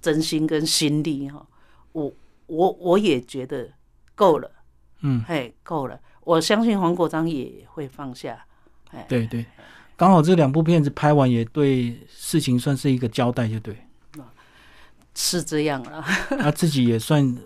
[0.01, 1.43] 真心跟心力哈，
[1.93, 2.11] 我
[2.47, 3.69] 我我也觉得
[4.13, 4.51] 够了，
[4.99, 5.97] 嗯，嘿，够了。
[6.25, 8.45] 我相信黄国章也会放下，
[8.91, 9.45] 哎，对对，
[9.95, 13.77] 刚好这两部片子拍完，也对事情算是一个交代，就对，
[15.15, 16.03] 是这样了，
[16.37, 17.37] 他 自己也算。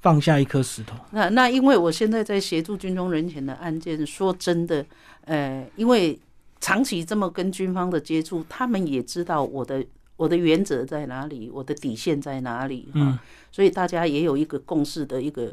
[0.00, 0.94] 放下一颗石头。
[1.10, 4.84] 那那因为我现在在协助军中人权的案件，说真的，
[5.24, 6.18] 呃，因为
[6.60, 9.84] 长期这么跟军方的接触，他们也知道我的
[10.16, 13.18] 我的原则在哪里，我的底线在哪里，嗯，
[13.50, 15.52] 所以大家也有一个共识的一个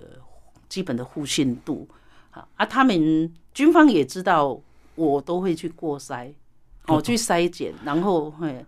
[0.69, 1.88] 基本的互信度
[2.29, 2.47] 啊。
[2.56, 4.60] 啊，他们军方也知道
[4.95, 6.32] 我都会去过筛，
[6.88, 8.63] 哦，去筛检，然后会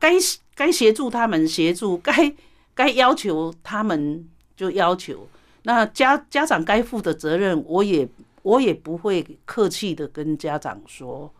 [0.00, 0.14] 该
[0.54, 2.34] 该协助他们协助，该
[2.74, 4.26] 该要求他们。
[4.58, 5.24] 就要求
[5.62, 8.06] 那家家长该负的责任，我也
[8.42, 11.32] 我也不会客气的跟家长说，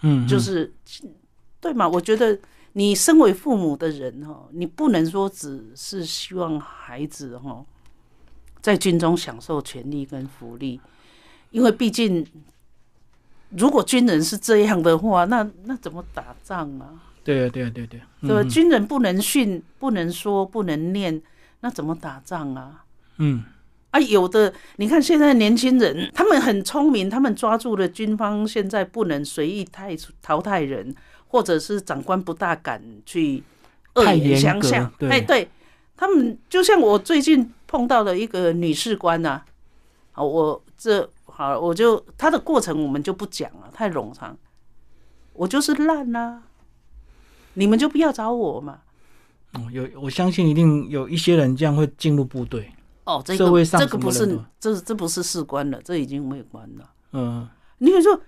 [0.00, 0.72] 嗯，就是
[1.60, 1.86] 对嘛？
[1.86, 2.38] 我觉得
[2.72, 7.62] 你身为父母的人哈，你不能说只是希望孩子哈
[8.62, 10.80] 在军中享受权利跟福利，
[11.50, 12.26] 因为毕竟
[13.50, 17.02] 如果军人是这样的话，那那怎么打仗啊？
[17.24, 18.48] 对啊，对啊，对对，对吧？
[18.48, 21.20] 军人不能训，不能说，不能念，
[21.60, 22.84] 那怎么打仗啊？
[23.18, 23.44] 嗯，
[23.90, 30.94] 啊，有的你看现在年轻人，他们很聪明，他们抓住了军方现在不能随意太淘汰人，
[31.26, 33.42] 或者是长官不大敢去
[33.94, 34.92] 恶言相向。
[35.00, 35.48] 哎，对
[35.96, 39.42] 他们，就像我最近碰到的一个女士官呐，
[40.12, 44.36] 啊，我这好，我就他的过程我们就不讲了，太冗长。
[45.32, 46.42] 我就是烂呐。
[47.54, 48.80] 你们就不要找我嘛。
[49.58, 52.72] 哦，有，我相信一定有一些人这样会进入部队。
[53.04, 56.90] 哦，这个这个不是，这这不是士官了，这已经没有官了。
[57.12, 58.20] 嗯，你说，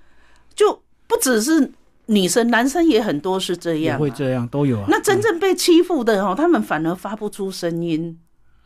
[0.55, 1.73] 就不只是
[2.07, 4.87] 女生，男生也很多是这样，会这样都有啊。
[4.89, 8.19] 那真正被欺负的哦，他们反而发不出声音。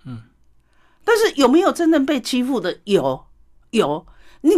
[0.07, 0.23] 嗯，
[1.05, 2.79] 但是有没有真正被欺负的？
[2.85, 3.25] 有，
[3.71, 4.07] 有。
[4.41, 4.51] 你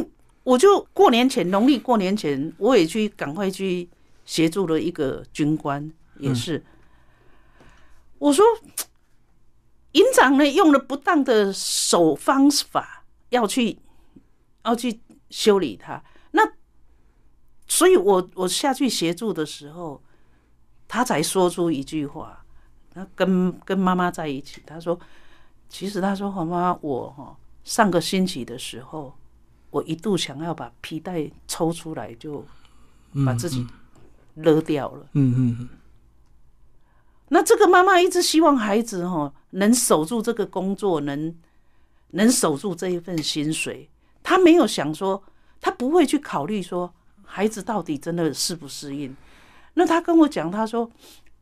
[0.44, 3.88] 我就过年前，农历过年前，我也去赶快去。
[4.28, 5.88] 协助了一个军官，
[6.18, 6.60] 也是。
[8.18, 8.44] 我说，
[9.92, 13.78] 营长呢用了不当的手方法，要去
[14.64, 15.00] 要去
[15.30, 16.02] 修理他。
[16.32, 16.42] 那，
[17.66, 20.02] 所以我我下去协助的时候，
[20.88, 22.44] 他才说出一句话。
[22.92, 24.98] 他跟跟妈妈在一起，他说
[25.68, 29.14] ：“其实他说，妈妈，我哈上个星期的时候，
[29.70, 32.44] 我一度想要把皮带抽出来，就
[33.24, 33.66] 把自己。”
[34.36, 35.06] 勒掉了。
[35.14, 35.68] 嗯嗯嗯。
[37.28, 41.34] 那这个妈妈一直希望孩子哈能守住这个工作，能
[42.10, 43.88] 能守住这一份薪水。
[44.22, 45.22] 她没有想说，
[45.60, 46.92] 她不会去考虑说
[47.24, 49.16] 孩子到底真的适不适应。
[49.74, 50.90] 那她跟我讲，她说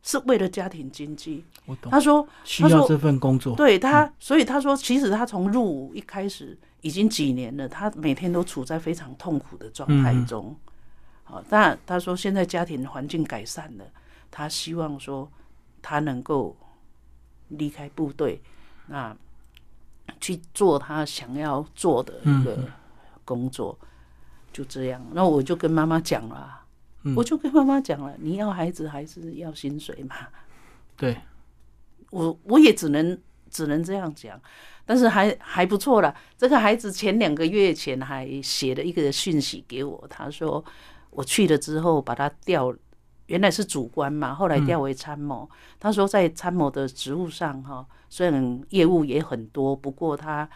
[0.01, 1.43] 是为了家庭经济。
[1.65, 1.91] 我懂。
[1.91, 3.55] 她说需要这份工作。
[3.55, 10.55] 对她，所以她说，其实她从入伍一开始已经几年了，她每天都处在非常痛苦的状态中。
[11.23, 13.85] 好，但她说现在家庭环境改善了，
[14.29, 15.31] 她希望说
[15.87, 16.57] 他能够
[17.49, 18.41] 离开部队，
[18.87, 19.15] 那
[20.19, 22.57] 去做他想要做的一个
[23.23, 23.77] 工作，
[24.51, 24.99] 就这样。
[25.13, 26.65] 那我就跟妈妈讲了，
[27.15, 30.15] 我就跟妈妈讲了，你要孩子还是要薪水嘛？
[30.97, 31.15] 对，
[32.09, 33.15] 我我也只能
[33.51, 34.41] 只能这样讲，
[34.87, 36.15] 但是还还不错了。
[36.35, 40.65] 这个孩子前两个月前还写了一个讯息给我，他说。
[41.11, 42.75] 我去了之后，把他调，
[43.27, 45.49] 原来是主官嘛，后来调为参谋。
[45.79, 50.47] 他说在参谋的职务上，哈，虽然业务也很多，不过他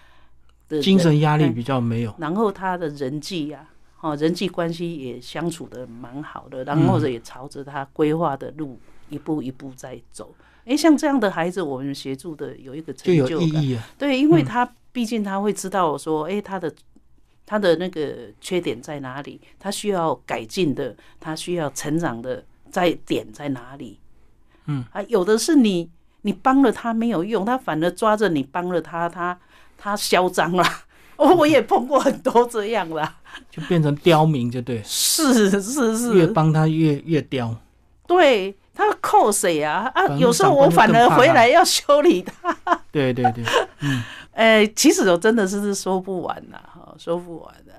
[0.68, 2.14] 的精神压力比较没有。
[2.20, 3.68] 然后他的人际呀，
[4.02, 8.80] 哦，人际关系也相处的蛮好的，然后也朝着他规划的路
[9.10, 10.34] 一步一步在走。
[10.66, 13.64] 哎，像这样的孩子，我们协助的有一个成就感，
[13.98, 16.74] 对，因为他毕竟他会知道说，哎，他的。
[17.52, 19.42] 他的那个缺点在哪里？
[19.58, 24.00] 他需要改进的，他需要成长的在点在哪里？
[24.66, 25.90] 嗯，啊，有的是你
[26.22, 29.38] 你帮了他没有用，他反而抓着你帮了他，他
[29.78, 30.64] 他嚣张了。
[31.18, 33.18] 哦，我也碰过很多这样啦，
[33.52, 37.54] 就变成刁民，就对，是是是，越帮他越越刁。
[38.08, 39.92] 对他扣谁啊？
[39.94, 42.56] 啊，有时候我反而回来要修理他。
[42.92, 43.44] 对对对，
[43.82, 44.02] 嗯。
[44.32, 47.74] 哎，其实我真的是说不完呐，哈，说不完的。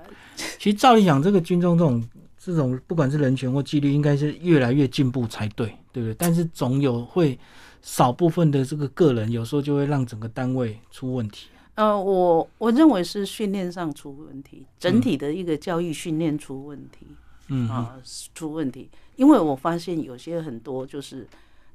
[0.59, 2.03] 其实照理讲，这个军中这种
[2.43, 6.15] 这种，不管是人权或纪律，应该是越来越进步才对，对不对？
[6.15, 7.37] 但是总有会
[7.83, 11.49] 少部分的这个个人，有时候就会让整个单位出问题。
[11.75, 17.05] 呃，我我认为是训练上出问题，整体的一个教育训练出问题，
[17.49, 17.95] 嗯啊，
[18.33, 18.89] 出问题。
[19.15, 21.27] 因为我发现有些很多就是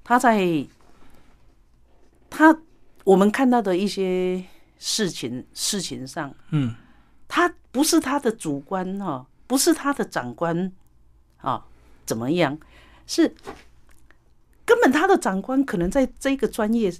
[0.02, 0.66] 他在
[2.28, 2.58] 他
[3.04, 4.44] 我们看到的一些。
[4.78, 6.74] 事情事情上，嗯，
[7.26, 10.72] 他不是他的主观哈，不是他的长官
[11.38, 11.64] 啊，
[12.04, 12.58] 怎么样？
[13.06, 13.34] 是
[14.64, 16.92] 根本他的长官可能在这个专业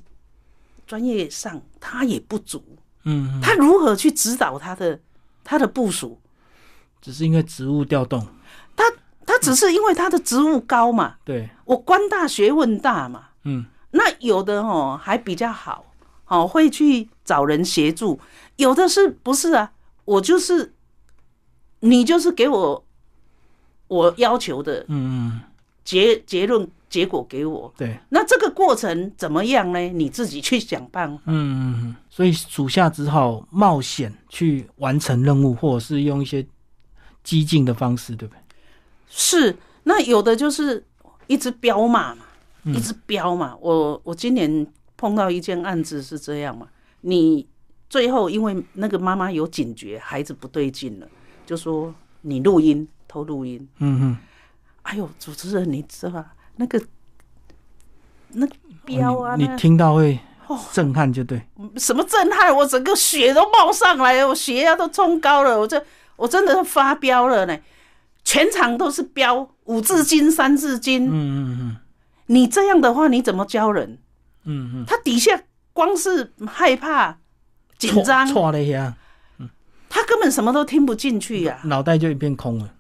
[0.87, 2.63] 专业上他也不足，
[3.05, 5.01] 嗯，他如何去指导他的
[5.43, 6.21] 他的部署？
[7.01, 8.27] 只是因为职务调动，
[8.77, 8.85] 他
[9.25, 11.17] 他只是因为他的职务高嘛？
[11.25, 15.85] 对，我官大学问大嘛，嗯，那有的哦还比较好。
[16.29, 18.19] 哦，会去找人协助，
[18.57, 19.71] 有的是不是啊？
[20.05, 20.75] 我就是，
[21.81, 22.85] 你就是给我
[23.88, 25.40] 我要求的，嗯嗯，
[25.85, 29.79] 结结论结果给我，对，那这个过程怎么样呢？
[29.79, 36.46] 你自己去想办法，嗯嗯嗯，所以属下只好冒险去完成任务，或者是用一些
[37.22, 38.40] 激进的方式，对不对？
[39.08, 40.85] 是，那有的就是
[41.27, 42.24] 一直飙骂嘛，
[42.64, 44.66] 一直飙嘛，我我今年。
[44.98, 46.66] 碰到一件案子是这样嘛？
[47.02, 47.46] 你
[47.90, 51.06] 最后因为那个妈妈有警觉，孩子不对劲了，
[51.47, 53.67] 就说你录音偷录音。
[53.79, 54.19] 嗯嗯，
[54.83, 56.35] 哎呦，主持人，你知道吧？
[56.57, 56.83] 那个
[58.33, 58.47] 那
[58.85, 60.19] 标啊，你听到会
[60.73, 61.40] 震撼，就对。
[61.77, 62.55] 什么震撼？
[62.55, 65.83] 我整个血都冒上来，我血压都冲高了，我这
[66.17, 67.57] 我真的发飙了呢。
[68.25, 71.07] 全场都是标五字经、三字经。
[71.07, 71.77] 嗯嗯嗯。
[72.27, 73.99] 你这样的话，你怎么教人？
[74.44, 74.85] 嗯嗯。
[74.85, 75.40] 他底下
[75.73, 77.19] 光是害怕、
[77.79, 78.97] 紧张，错了呀。
[79.87, 79.91] 嗯。
[79.91, 82.75] 他根本什么都听不进去呀，脑袋就一片空了。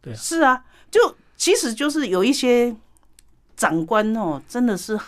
[0.00, 0.14] 对。
[0.14, 2.74] 是啊，就其实就是有一些
[3.56, 4.98] 长官哦，真的是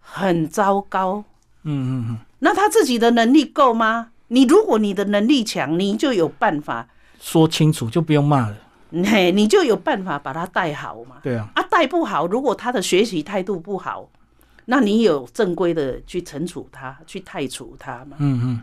[0.00, 1.24] 很糟糕。
[1.62, 2.18] 嗯嗯嗯。
[2.40, 4.10] 那他自己的能力够吗？
[4.28, 6.88] 你如果你的能力强，你就有办法。
[7.20, 8.56] 说清楚就不用骂了，
[9.04, 11.16] 嘿，你就有办法把他带好嘛。
[11.22, 14.10] 对啊，啊带不好，如果他的学习态度不好，
[14.66, 18.16] 那你有正规的去惩处他，去太除他嘛。
[18.18, 18.62] 嗯嗯。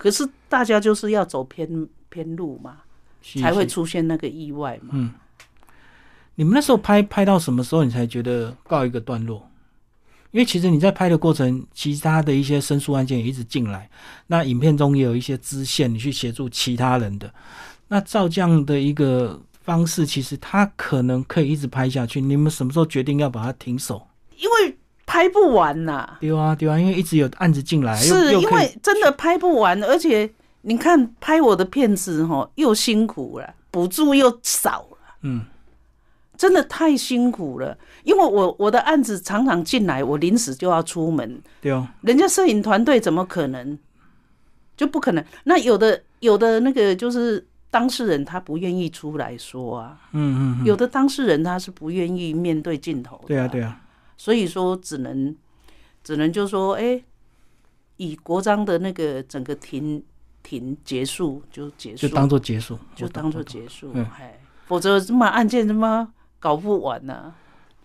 [0.00, 2.78] 可是大家就是要走偏偏路嘛，
[3.38, 4.92] 才会出现那个意外嘛。
[4.94, 5.12] 嗯。
[6.36, 9.46] 你们那时候拍拍到什么时候，你才觉得告一个段落？
[10.30, 13.90] 因为其实你在拍的过程，其他的一些申诉案件也一直进来，
[14.28, 17.30] 那影片中也有一些支线，你去协助其他人的。
[17.88, 22.22] 那照这样的一个方式，其实他可能可以一直拍下去。
[22.22, 24.08] 你们什么时候决定要把它停手？
[24.38, 24.78] 因为
[25.10, 26.18] 拍不完呐。
[26.20, 30.30] 对啊，对啊，因为一直有案子进来，是因为真的拍不完，而且
[30.60, 35.42] 你看拍我的片子哈，又辛苦了，补助又少了，嗯，
[36.36, 37.76] 真的太辛苦了。
[38.04, 43.76] 因为我我的案子常常进来，我临时就要出门，对啊，人家摄影团队怎么可能
[44.76, 45.24] 就不可能？
[45.42, 47.44] 那有的有的那个就是。
[47.72, 53.80] 当事人他不愿意出来说啊，嗯嗯，有的当事人他是不愿意面对镜头，对啊对啊，
[54.20, 55.34] 所以说只能
[56.04, 57.02] 只能就说，哎，
[57.96, 60.02] 以国章的那个整个庭
[60.42, 67.32] 庭结束就结束，就当做结束，就当做结束，哎，否则这么案件他妈搞不完呢。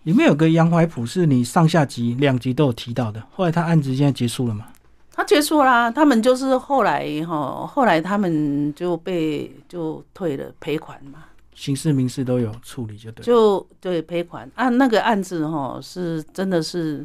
[0.02, 4.66] 里面有个杨怀普是你上下集两集都有提到的，后来他案子现在结束了吗？
[5.12, 11.24] 他结束啦，他们就是后来哈，后来他们就被就退了赔款嘛，
[11.56, 17.04] 刑事民事都有处理就对，就对赔款啊，那个案子哈是真的是，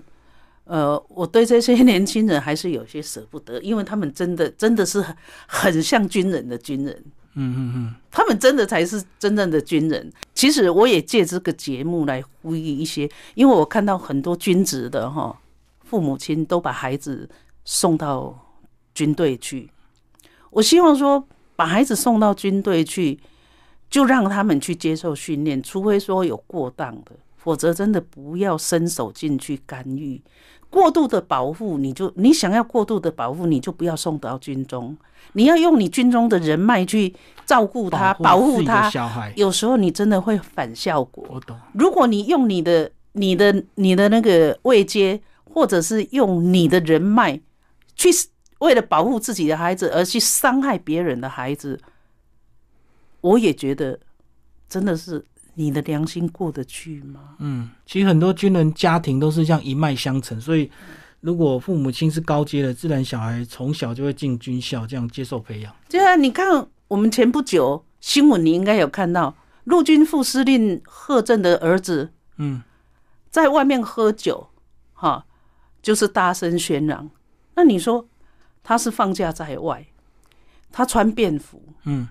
[0.65, 5.15] 呃，我对这些年轻人还是有些舍不得，因为他们真的真的是很
[5.47, 6.93] 很像军人的军人，
[7.35, 10.11] 嗯嗯嗯，他们真的才是真正的军人。
[10.35, 15.35] 其实我也借这个节目来呼吁一些，因为我看到很多军职的哈
[15.83, 17.27] 父母亲都把孩子。
[17.63, 18.35] 送到
[18.95, 19.69] 军队去，
[20.49, 21.23] 我希望说
[21.55, 23.19] 把孩子送到军队去，
[23.91, 30.19] 就让他们去接受训练，除非说有过当的，否则真的不要伸手进去干预。
[30.69, 34.97] 过度的保护，你就你想要过度的保护，你就不要送到军中。
[35.33, 37.13] 你要用你军中的人脉去
[37.45, 38.89] 照顾他，保护他。
[38.89, 41.23] 小孩有时候你真的会反效果。
[41.29, 41.55] 我懂。
[41.73, 47.39] 如果你用你的、你的、你的那个位阶，或者是用你的人脉。
[47.93, 48.09] 去
[48.59, 51.79] 为了保护自己的孩子而去伤害别人的孩子，
[53.21, 53.99] 我也觉得
[54.67, 57.35] 真的是你的良心过得去吗？
[57.39, 60.69] 嗯，其实很多军人家庭都是这样一脉相承，所以
[61.19, 65.75] 如果父母亲是高阶的，自然小孩从小就会进军校，这样接受培养。
[65.89, 72.63] 对啊，你看我们前不久新闻，你应该有看到陆军副司令贺震的儿子，嗯，
[73.29, 74.49] 在外面喝酒，
[74.93, 75.25] 哈，
[75.81, 77.09] 就是大声喧嚷。
[77.55, 78.07] 那你说
[78.63, 79.85] 他是放假在外，
[80.71, 82.07] 他穿便服，嗯，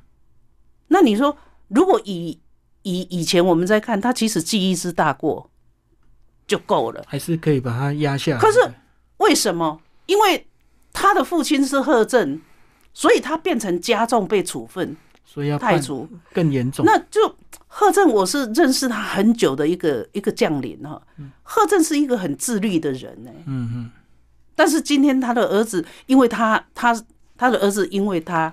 [0.92, 1.36] 那你说
[1.68, 2.38] 如果以
[2.82, 5.50] 以以前我们在看他，其实记忆之大过
[6.46, 8.38] 就够了，还是可以把他压下。
[8.38, 8.58] 可是
[9.18, 9.80] 为什么？
[10.06, 10.46] 因为
[10.92, 12.40] 他的父亲是贺正，
[12.92, 16.84] 所以他变成加重被处分，所以要太除更严重。
[16.84, 17.36] 那就
[17.68, 21.00] 贺正，我是认识他很久的一个一个将领哈。
[21.44, 23.30] 贺正是一个很自律的人呢。
[23.46, 23.90] 嗯嗯。
[24.56, 27.00] 但是今天他的儿子，因为他他
[27.36, 28.52] 他的儿子，因为他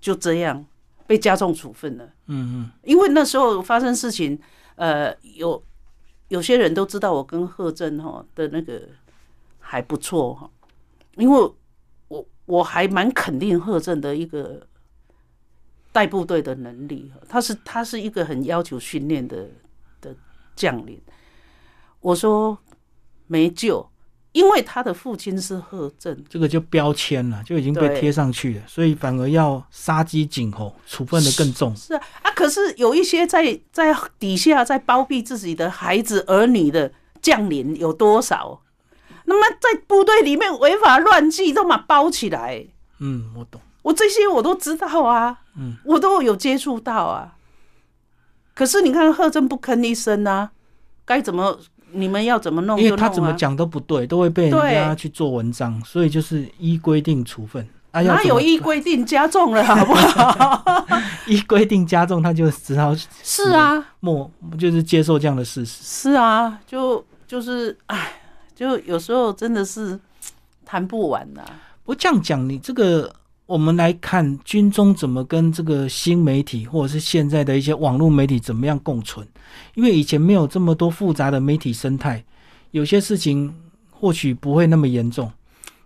[0.00, 0.64] 就这样
[1.06, 2.04] 被加重处分了。
[2.26, 2.70] 嗯嗯。
[2.82, 4.38] 因为那时候发生事情，
[4.74, 5.62] 呃，有
[6.28, 8.82] 有些人都知道我跟贺振哈的那个
[9.58, 10.50] 还不错哈，
[11.16, 11.52] 因为
[12.08, 14.66] 我我还蛮肯定贺振的一个
[15.92, 19.48] 带部队的能力，他是他是一个很要求训练的
[20.00, 20.14] 的
[20.54, 21.00] 将领。
[22.00, 22.58] 我说
[23.26, 23.88] 没救。
[24.36, 31.74] 因为他的父亲是贺正，这个就标签了，就已经被贴上去了，所以反而要杀鸡儆猴，处分的更重。
[31.74, 38.60] 是啊，啊，可是有一些在在底下在包庇自己的孩子儿女的将领有多少？
[39.24, 42.66] 那么在部队里面违法乱纪都嘛包起来。
[42.98, 47.36] 嗯，我懂，我这些我都知道啊，嗯，我都有接触到啊。
[48.54, 50.50] 可是你看贺正不吭一声啊，
[51.06, 51.58] 该怎么
[51.96, 52.80] 你们要怎么弄？
[52.80, 57.66] 因为他怎么讲都不对，都会被人家去做文章，所以就是依规定处分。
[57.92, 60.86] 哪有依规定加重了，好不好？
[61.26, 65.82] 依规定加重，他就只好是啊，莫就是接受这样的事实。
[65.82, 68.20] 是啊，就就是哎，
[68.54, 69.98] 就有时候真的是
[70.64, 71.42] 谈不完呐。
[71.84, 73.10] 不这样讲，你这个
[73.46, 79.26] 我们来看军中怎么跟这个新媒体或者是现在的一些网络媒体怎么样共存？
[79.74, 82.24] 因为以前没有这么多复杂的媒体生态，
[82.72, 83.54] 有些事情
[83.90, 85.30] 或许不会那么严重。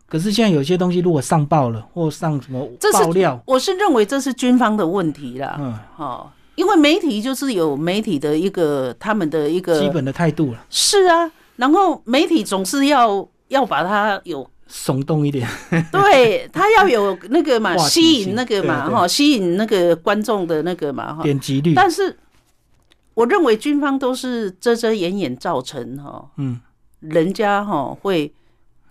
[0.06, 5.56] 可是现在有些东西如果上报了或上什么爆料，我是认为这是军方的问题啦。
[5.60, 10.64] 嗯，好，因为媒体就是有媒体的一个他们的一个基本的态度了。
[10.70, 15.48] 是啊，然后媒体总是要要把它有耸动一点，
[15.90, 21.74] 对他要有那个嘛，吸引那个嘛，哈，吸引那个观众的那个嘛，哈，点击率。
[21.74, 22.16] 但是
[23.14, 26.60] 我认为军方都是遮遮掩掩造成哈，嗯，
[27.00, 28.32] 人家哈会。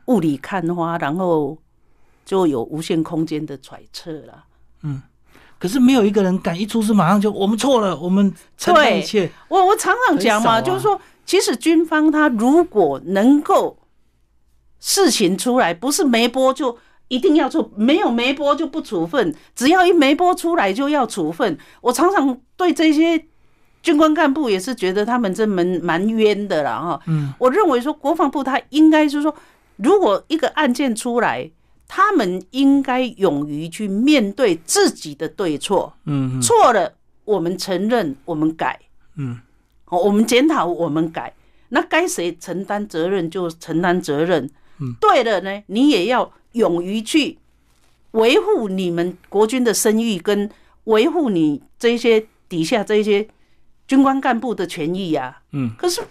[0.10, 1.56] 雾里看花，然后
[2.26, 4.44] 就有无限空间的揣测了。
[4.82, 5.04] 嗯，
[5.60, 9.30] 可是没有一个人敢一出事马上就我们错了，我们承担一切。
[9.50, 13.78] 我我常常讲嘛，就是说，其实军方他如果能够
[14.80, 16.78] 事情出来，不是没播就
[17.08, 21.58] 一定要处，没有没播就不处分，只要一没播出来就要处分。
[21.82, 23.26] 我常常对这些
[23.82, 27.02] 军官干部也是觉得他们这蛮蛮冤的啦哈。
[27.08, 29.36] 嗯，我认为说国防部他应该就是说。
[29.82, 31.50] 如果一个案件出来，
[31.88, 35.94] 他们应该勇于去面对自己的对错。
[36.04, 36.92] 嗯，错了，
[37.24, 38.78] 我们承认，我们改。
[39.16, 39.40] 嗯，
[39.86, 41.34] 我们检讨，我们改。
[41.70, 44.50] 那该谁承担责任就承担责任。
[44.80, 47.38] 嗯，对了呢，你也要勇于去
[48.12, 50.50] 维护你们国军的声誉，跟
[50.86, 53.28] 维护你这些底下这些
[53.88, 55.42] 军官干部的权益呀。
[55.52, 56.02] 嗯，可是。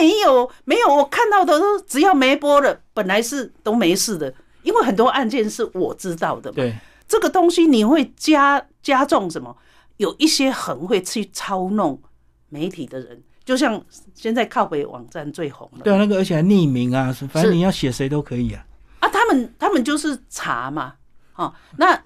[0.00, 6.50] 没有，没有，我看到的都只要没播了，本来是都没事的，因为很多案件是我知道的。
[6.50, 6.74] 对，
[7.06, 9.56] 这个东西你会加加重什么？
[9.98, 12.02] 有一些很会去操弄
[12.48, 13.82] 媒体的人，就像
[14.12, 15.80] 现在靠北网站最红了。
[15.82, 18.66] 对啊，那个而且还匿名啊，反正你要写谁都可以啊。
[18.98, 20.96] 啊，他们他们就是查嘛，
[21.36, 21.98] 哦，那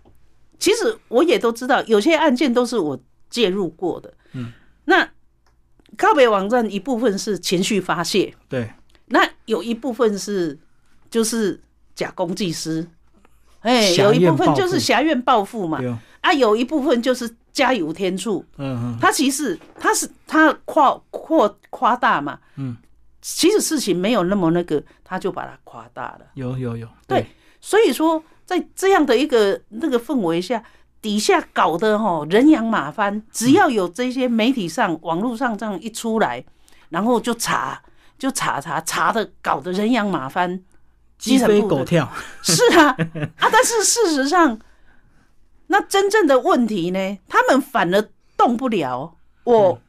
[0.61, 2.97] 其实我也都知道，有些案件都是我
[3.29, 4.15] 介入过的。
[4.35, 4.53] 嗯，
[4.85, 5.09] 那。
[5.97, 8.73] 靠北网站一部分是情绪发泄，对，
[9.07, 10.57] 那有一部分是
[11.11, 11.61] 就是
[11.95, 12.89] 假公济私，
[13.59, 15.81] 哎，有一部分就是狭怨报复嘛，
[16.21, 22.77] 啊，有一部分就是加油添醋，嗯嗯，他其实他是他夸扩夸大嘛，嗯，
[23.21, 27.27] 其实事情没有那么那个，他就把它夸大了，有有有，对，
[27.61, 30.63] 所以说在这样的一个那个氛围下。
[31.03, 36.45] 底下搞的哈人仰马翻，只要有这些媒体上、网络上这样一出来，
[36.91, 37.83] 然后就查，
[38.19, 40.63] 就查查查的，搞得人仰马翻，
[41.17, 42.07] 鸡飞狗跳。
[42.43, 42.89] 是啊，
[43.39, 44.59] 啊，但是事实上，
[45.73, 49.17] 那真正的问题呢，他们反而动不了。
[49.45, 49.81] 我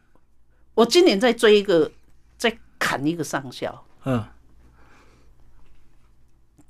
[0.76, 1.92] 我今年在追一个，
[2.38, 4.24] 在砍一个上校，嗯，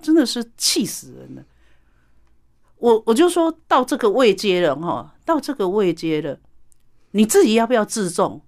[0.02, 1.44] 真的是气死人了。
[2.78, 6.40] 我我就说到这个位阶了哈，到这个位阶了，
[7.12, 8.42] 你自己要不要自重？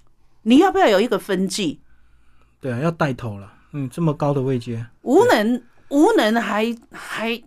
[0.44, 1.82] 你要不要有一个分际？
[2.62, 3.52] 对啊，要带头了。
[3.74, 7.44] 嗯，这么高的位阶，无能无能还还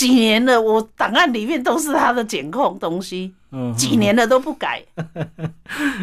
[0.00, 4.82] 几年了，我档案里面都是他的检控东西，嗯，几年了都不改。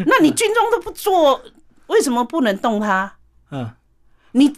[0.06, 1.42] 那你军中都不做，
[1.88, 3.14] 为什么不能动他？
[3.50, 3.72] 嗯，
[4.30, 4.54] 你。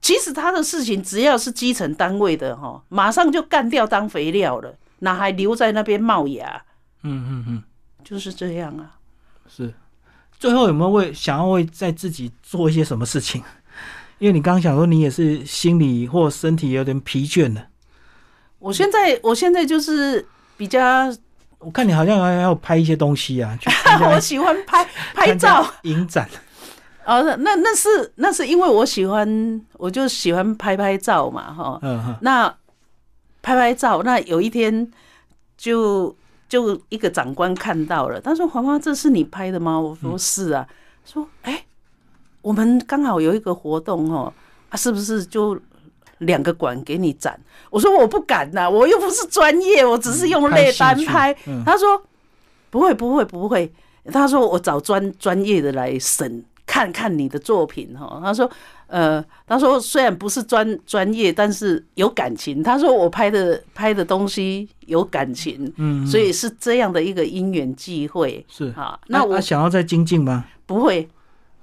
[0.00, 6.62] 其实他的事情只要是基层单位的哈，马上就干掉当肥料了，哪还留在那边冒芽？
[7.04, 7.62] 嗯嗯嗯，
[8.04, 8.98] 就是这样啊。
[9.48, 9.72] 是，
[10.38, 13.42] 最后有没有为想要为在自己做一些什么事情？
[14.18, 17.68] 因为你刚刚想说你也是心理或身体有点疲倦了。
[18.64, 20.80] 我现在我现在就是比较，
[21.58, 23.58] 我看你好像还要拍一些东西啊。
[24.10, 24.82] 我喜欢拍
[25.14, 26.26] 拍照影展。
[27.04, 31.78] 哦，那那是那是因为我喜欢，我就喜欢拍拍照嘛，哈。
[31.82, 32.48] 嗯那
[33.42, 34.90] 拍拍照，那有一天
[35.58, 36.16] 就
[36.48, 40.66] 就一个长官看到了，他说：“黄花，这是你拍的吗？”我说：“是啊。”
[41.04, 41.62] 说：“哎，
[42.40, 44.32] 我们刚好有一个活动哦，
[44.70, 45.60] 啊，是不是就
[46.24, 47.38] 两个馆给你展？”
[47.70, 52.02] 我说：“我不敢呐，我又不是专业，我只是用类单拍。”他说
[52.70, 53.72] ：“不会，不会，不会。”
[54.12, 58.18] 他说：“我找专专业的来审。”看看你的作品哈。
[58.24, 58.50] 他说，
[58.86, 62.62] 呃，他说虽然不是专专业，但是有感情。
[62.62, 68.98] 他说我拍的拍的东西有感情，嗯，所以是这样的一个因缘际会是啊。
[69.08, 70.46] 那我想要再精进吗？
[70.64, 71.06] 不会。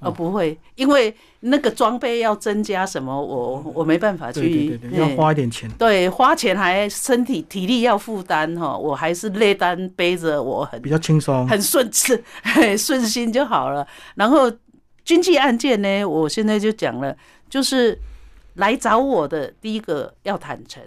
[0.02, 5.70] 哦，不会，因为那个装备要增加什么，我我没办法去，要花一点钱。
[5.78, 12.24] 对，花钱还身体体力要负担哈，我还是累单背着，我很比较轻松，很顺顺
[12.78, 13.88] 顺心就好了。
[14.16, 14.52] 然后
[15.06, 17.16] 军纪案件呢，我现在就讲了，
[17.47, 17.99] 就是
[18.56, 20.82] 来找我的第一个要坦诚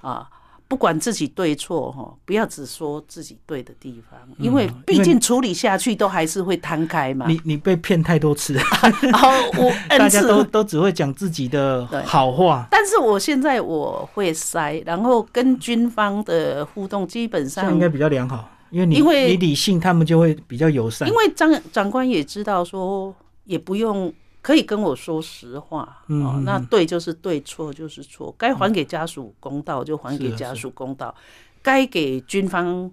[0.00, 0.28] 啊。
[0.68, 7.24] 不管自己对错哈，不要只说自己对的地方，因为毕竟处理下去都还是会摊开嘛。
[7.26, 12.68] 你你被骗太多次，然 后我 大家都都只会讲自己的好话。
[12.70, 21.08] 但是我现在我会筛，然后跟军方的互动基本上应该比较良好，因为你因为你理性，他们就会比较友善。
[21.08, 23.14] 因为长长官也知道说，
[23.44, 24.12] 也不用。
[24.40, 31.14] 可以跟我说实话，哦，那对就是对，错就是错，该还给家属公道就还给家属公道，
[31.60, 32.90] 该给军方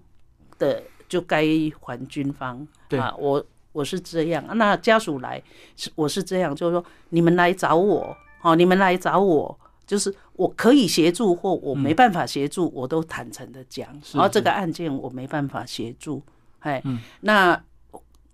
[0.57, 1.45] 的就该
[1.79, 2.67] 还军方。
[2.97, 5.41] 啊，我我是这样，那家属来
[5.77, 16.21] 是我是这样，就是说你们来找我，哦，你们来找我，就是我可以协助或我没办法协助，我都坦诚的讲，然后这个案件我没办法协助，
[16.59, 16.83] 哎，
[17.21, 17.63] 那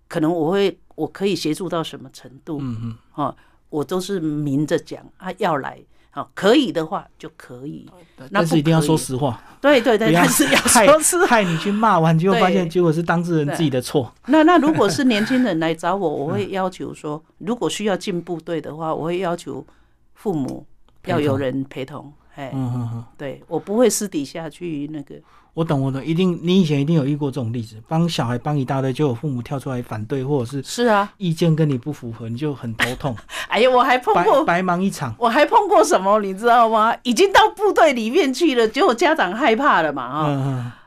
[0.07, 0.79] 可能我会。
[1.01, 2.59] 我可以协助到什么程度？
[2.61, 3.35] 嗯嗯，哦，
[3.69, 5.79] 我都是明着讲啊，要来，
[6.11, 7.89] 好，可以的话就可以，
[8.31, 9.41] 但是一定要说实话。
[9.59, 14.13] 对对对，但是要说实 害你去骂完，结果发现结果是当事人自己的错。
[14.27, 19.65] 那那如果是年轻人来找我，我会 要求说，如果需要进部队的话，我会要求
[20.13, 20.65] 父母
[21.05, 22.13] 要有人陪同。
[22.35, 25.15] 哎，嗯嗯嗯，对我不会私底下去那个。
[25.53, 33.13] 我懂，我懂，一定，你以前一定有遇过这种例子，帮小孩帮一大堆，就有父母跳出来反对，或者是是啊，意见跟你不符合，你就很头痛。
[33.49, 36.95] 哎呀，我还碰过白忙一场，我还碰过什么，你知道吗？
[37.03, 40.77] 已经到部队里面去了，结果家长害怕了嘛，啊，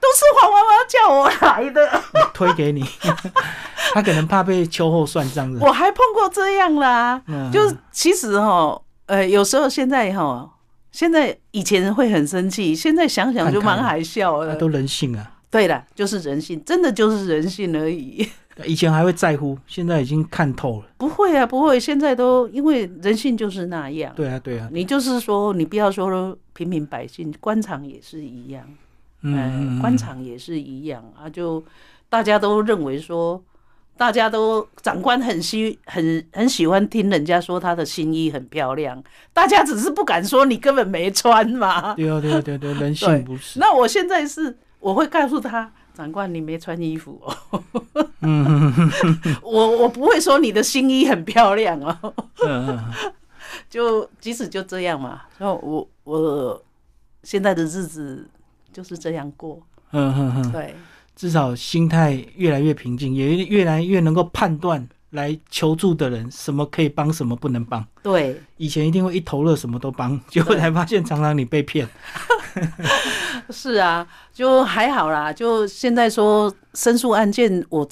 [0.00, 2.02] 都是黄妈妈叫我来的，
[2.34, 2.84] 推给你，
[3.94, 5.64] 他可能怕被秋后算账的。
[5.64, 7.22] 我还碰过这样啦，
[7.52, 10.50] 就是其实哈，呃，有时候现在哈。
[10.94, 14.54] 现在以前会很生气，现在想想就蛮好笑的。
[14.54, 15.38] 都人性啊！
[15.50, 18.24] 对了，就是人性，真的就是人性而已。
[18.64, 20.86] 以前还会在乎，现在已经看透了。
[20.96, 24.12] 不会啊，不会，现在都因为人性就是那样。
[24.14, 24.68] 对啊，对啊。
[24.70, 28.64] 你就是说，你不要说平民百姓，官场也是一样。
[29.22, 31.60] 嗯，官场也是一样啊，就
[32.08, 33.42] 大家都认为说。
[33.96, 41.94] 大家都长官很喜很很喜欢听人家说他的新衣很漂亮，大家只是不敢说你根本没穿嘛。
[41.94, 43.58] 对啊对啊对对，人性不是。
[43.60, 47.62] 那我现在是我会告诉他，长官你没穿衣服哦。
[48.20, 48.72] 嗯，
[49.42, 52.14] 我我不会说你的新衣很漂亮哦。
[53.70, 56.62] 就即使就这样嘛，然后我我
[57.22, 58.28] 现在的日子
[58.72, 59.60] 就是这样过。
[59.92, 60.74] 嗯嗯嗯，对。
[61.16, 67.86] 至少心态越来越平静，也越来越能够判断来求助的人什么可以帮，什么不能帮。
[68.02, 71.88] 对，以前一定会一头热，什么都帮， 结果才发现常常你被骗。
[73.50, 75.32] 是啊，就还好啦。
[75.32, 77.88] 就现在说申诉案件，我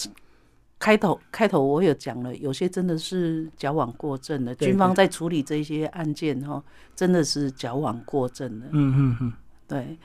[0.78, 4.54] 开头开头我有讲了，有些真的是矫枉过正的。
[4.56, 6.62] 军方在处理这些案件哈，
[6.96, 8.66] 真的是矫枉过正的。
[8.72, 9.32] 嗯嗯嗯，
[9.68, 9.96] 对。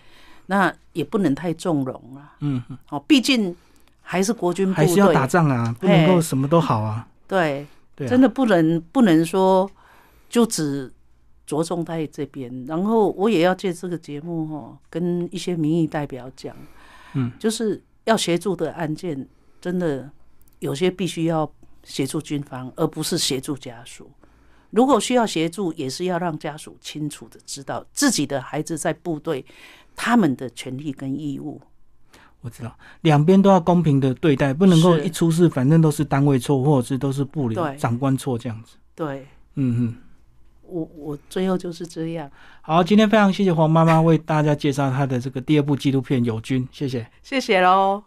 [0.48, 3.56] 那也不能太纵容了，嗯，哦，毕竟
[4.02, 7.08] 还是国军部队，还是要打仗啊，不能够什么都好啊。
[7.28, 7.68] 对，
[7.98, 9.70] 真的不能不能说
[10.30, 10.92] 就只
[11.46, 12.66] 着重在这边。
[12.66, 16.56] 然后我也要借这个节目哈，跟一些民意代表讲，
[17.14, 19.28] 嗯，就是要协助的案件，
[19.60, 20.10] 真的
[20.60, 21.52] 有些必须要
[21.84, 24.10] 协助军方，而不是协助家属。
[24.70, 29.46] 如果需要协助，也是要让家属清楚的知道自己的孩子在部队。
[29.98, 31.60] 他们的权利跟义务，
[32.42, 38.78] 我知道，两边都要公平的对待，不能够一出事，反正都是单位错，或者是都是部里长官错这样子。
[38.96, 39.26] 对，
[39.56, 39.96] 嗯嗯，
[40.62, 42.32] 我我最后就是这样。
[42.62, 48.04] 好，今天非常谢谢黄妈妈为大家介绍她的这个第二部纪录片《友军》，谢谢，谢谢喽。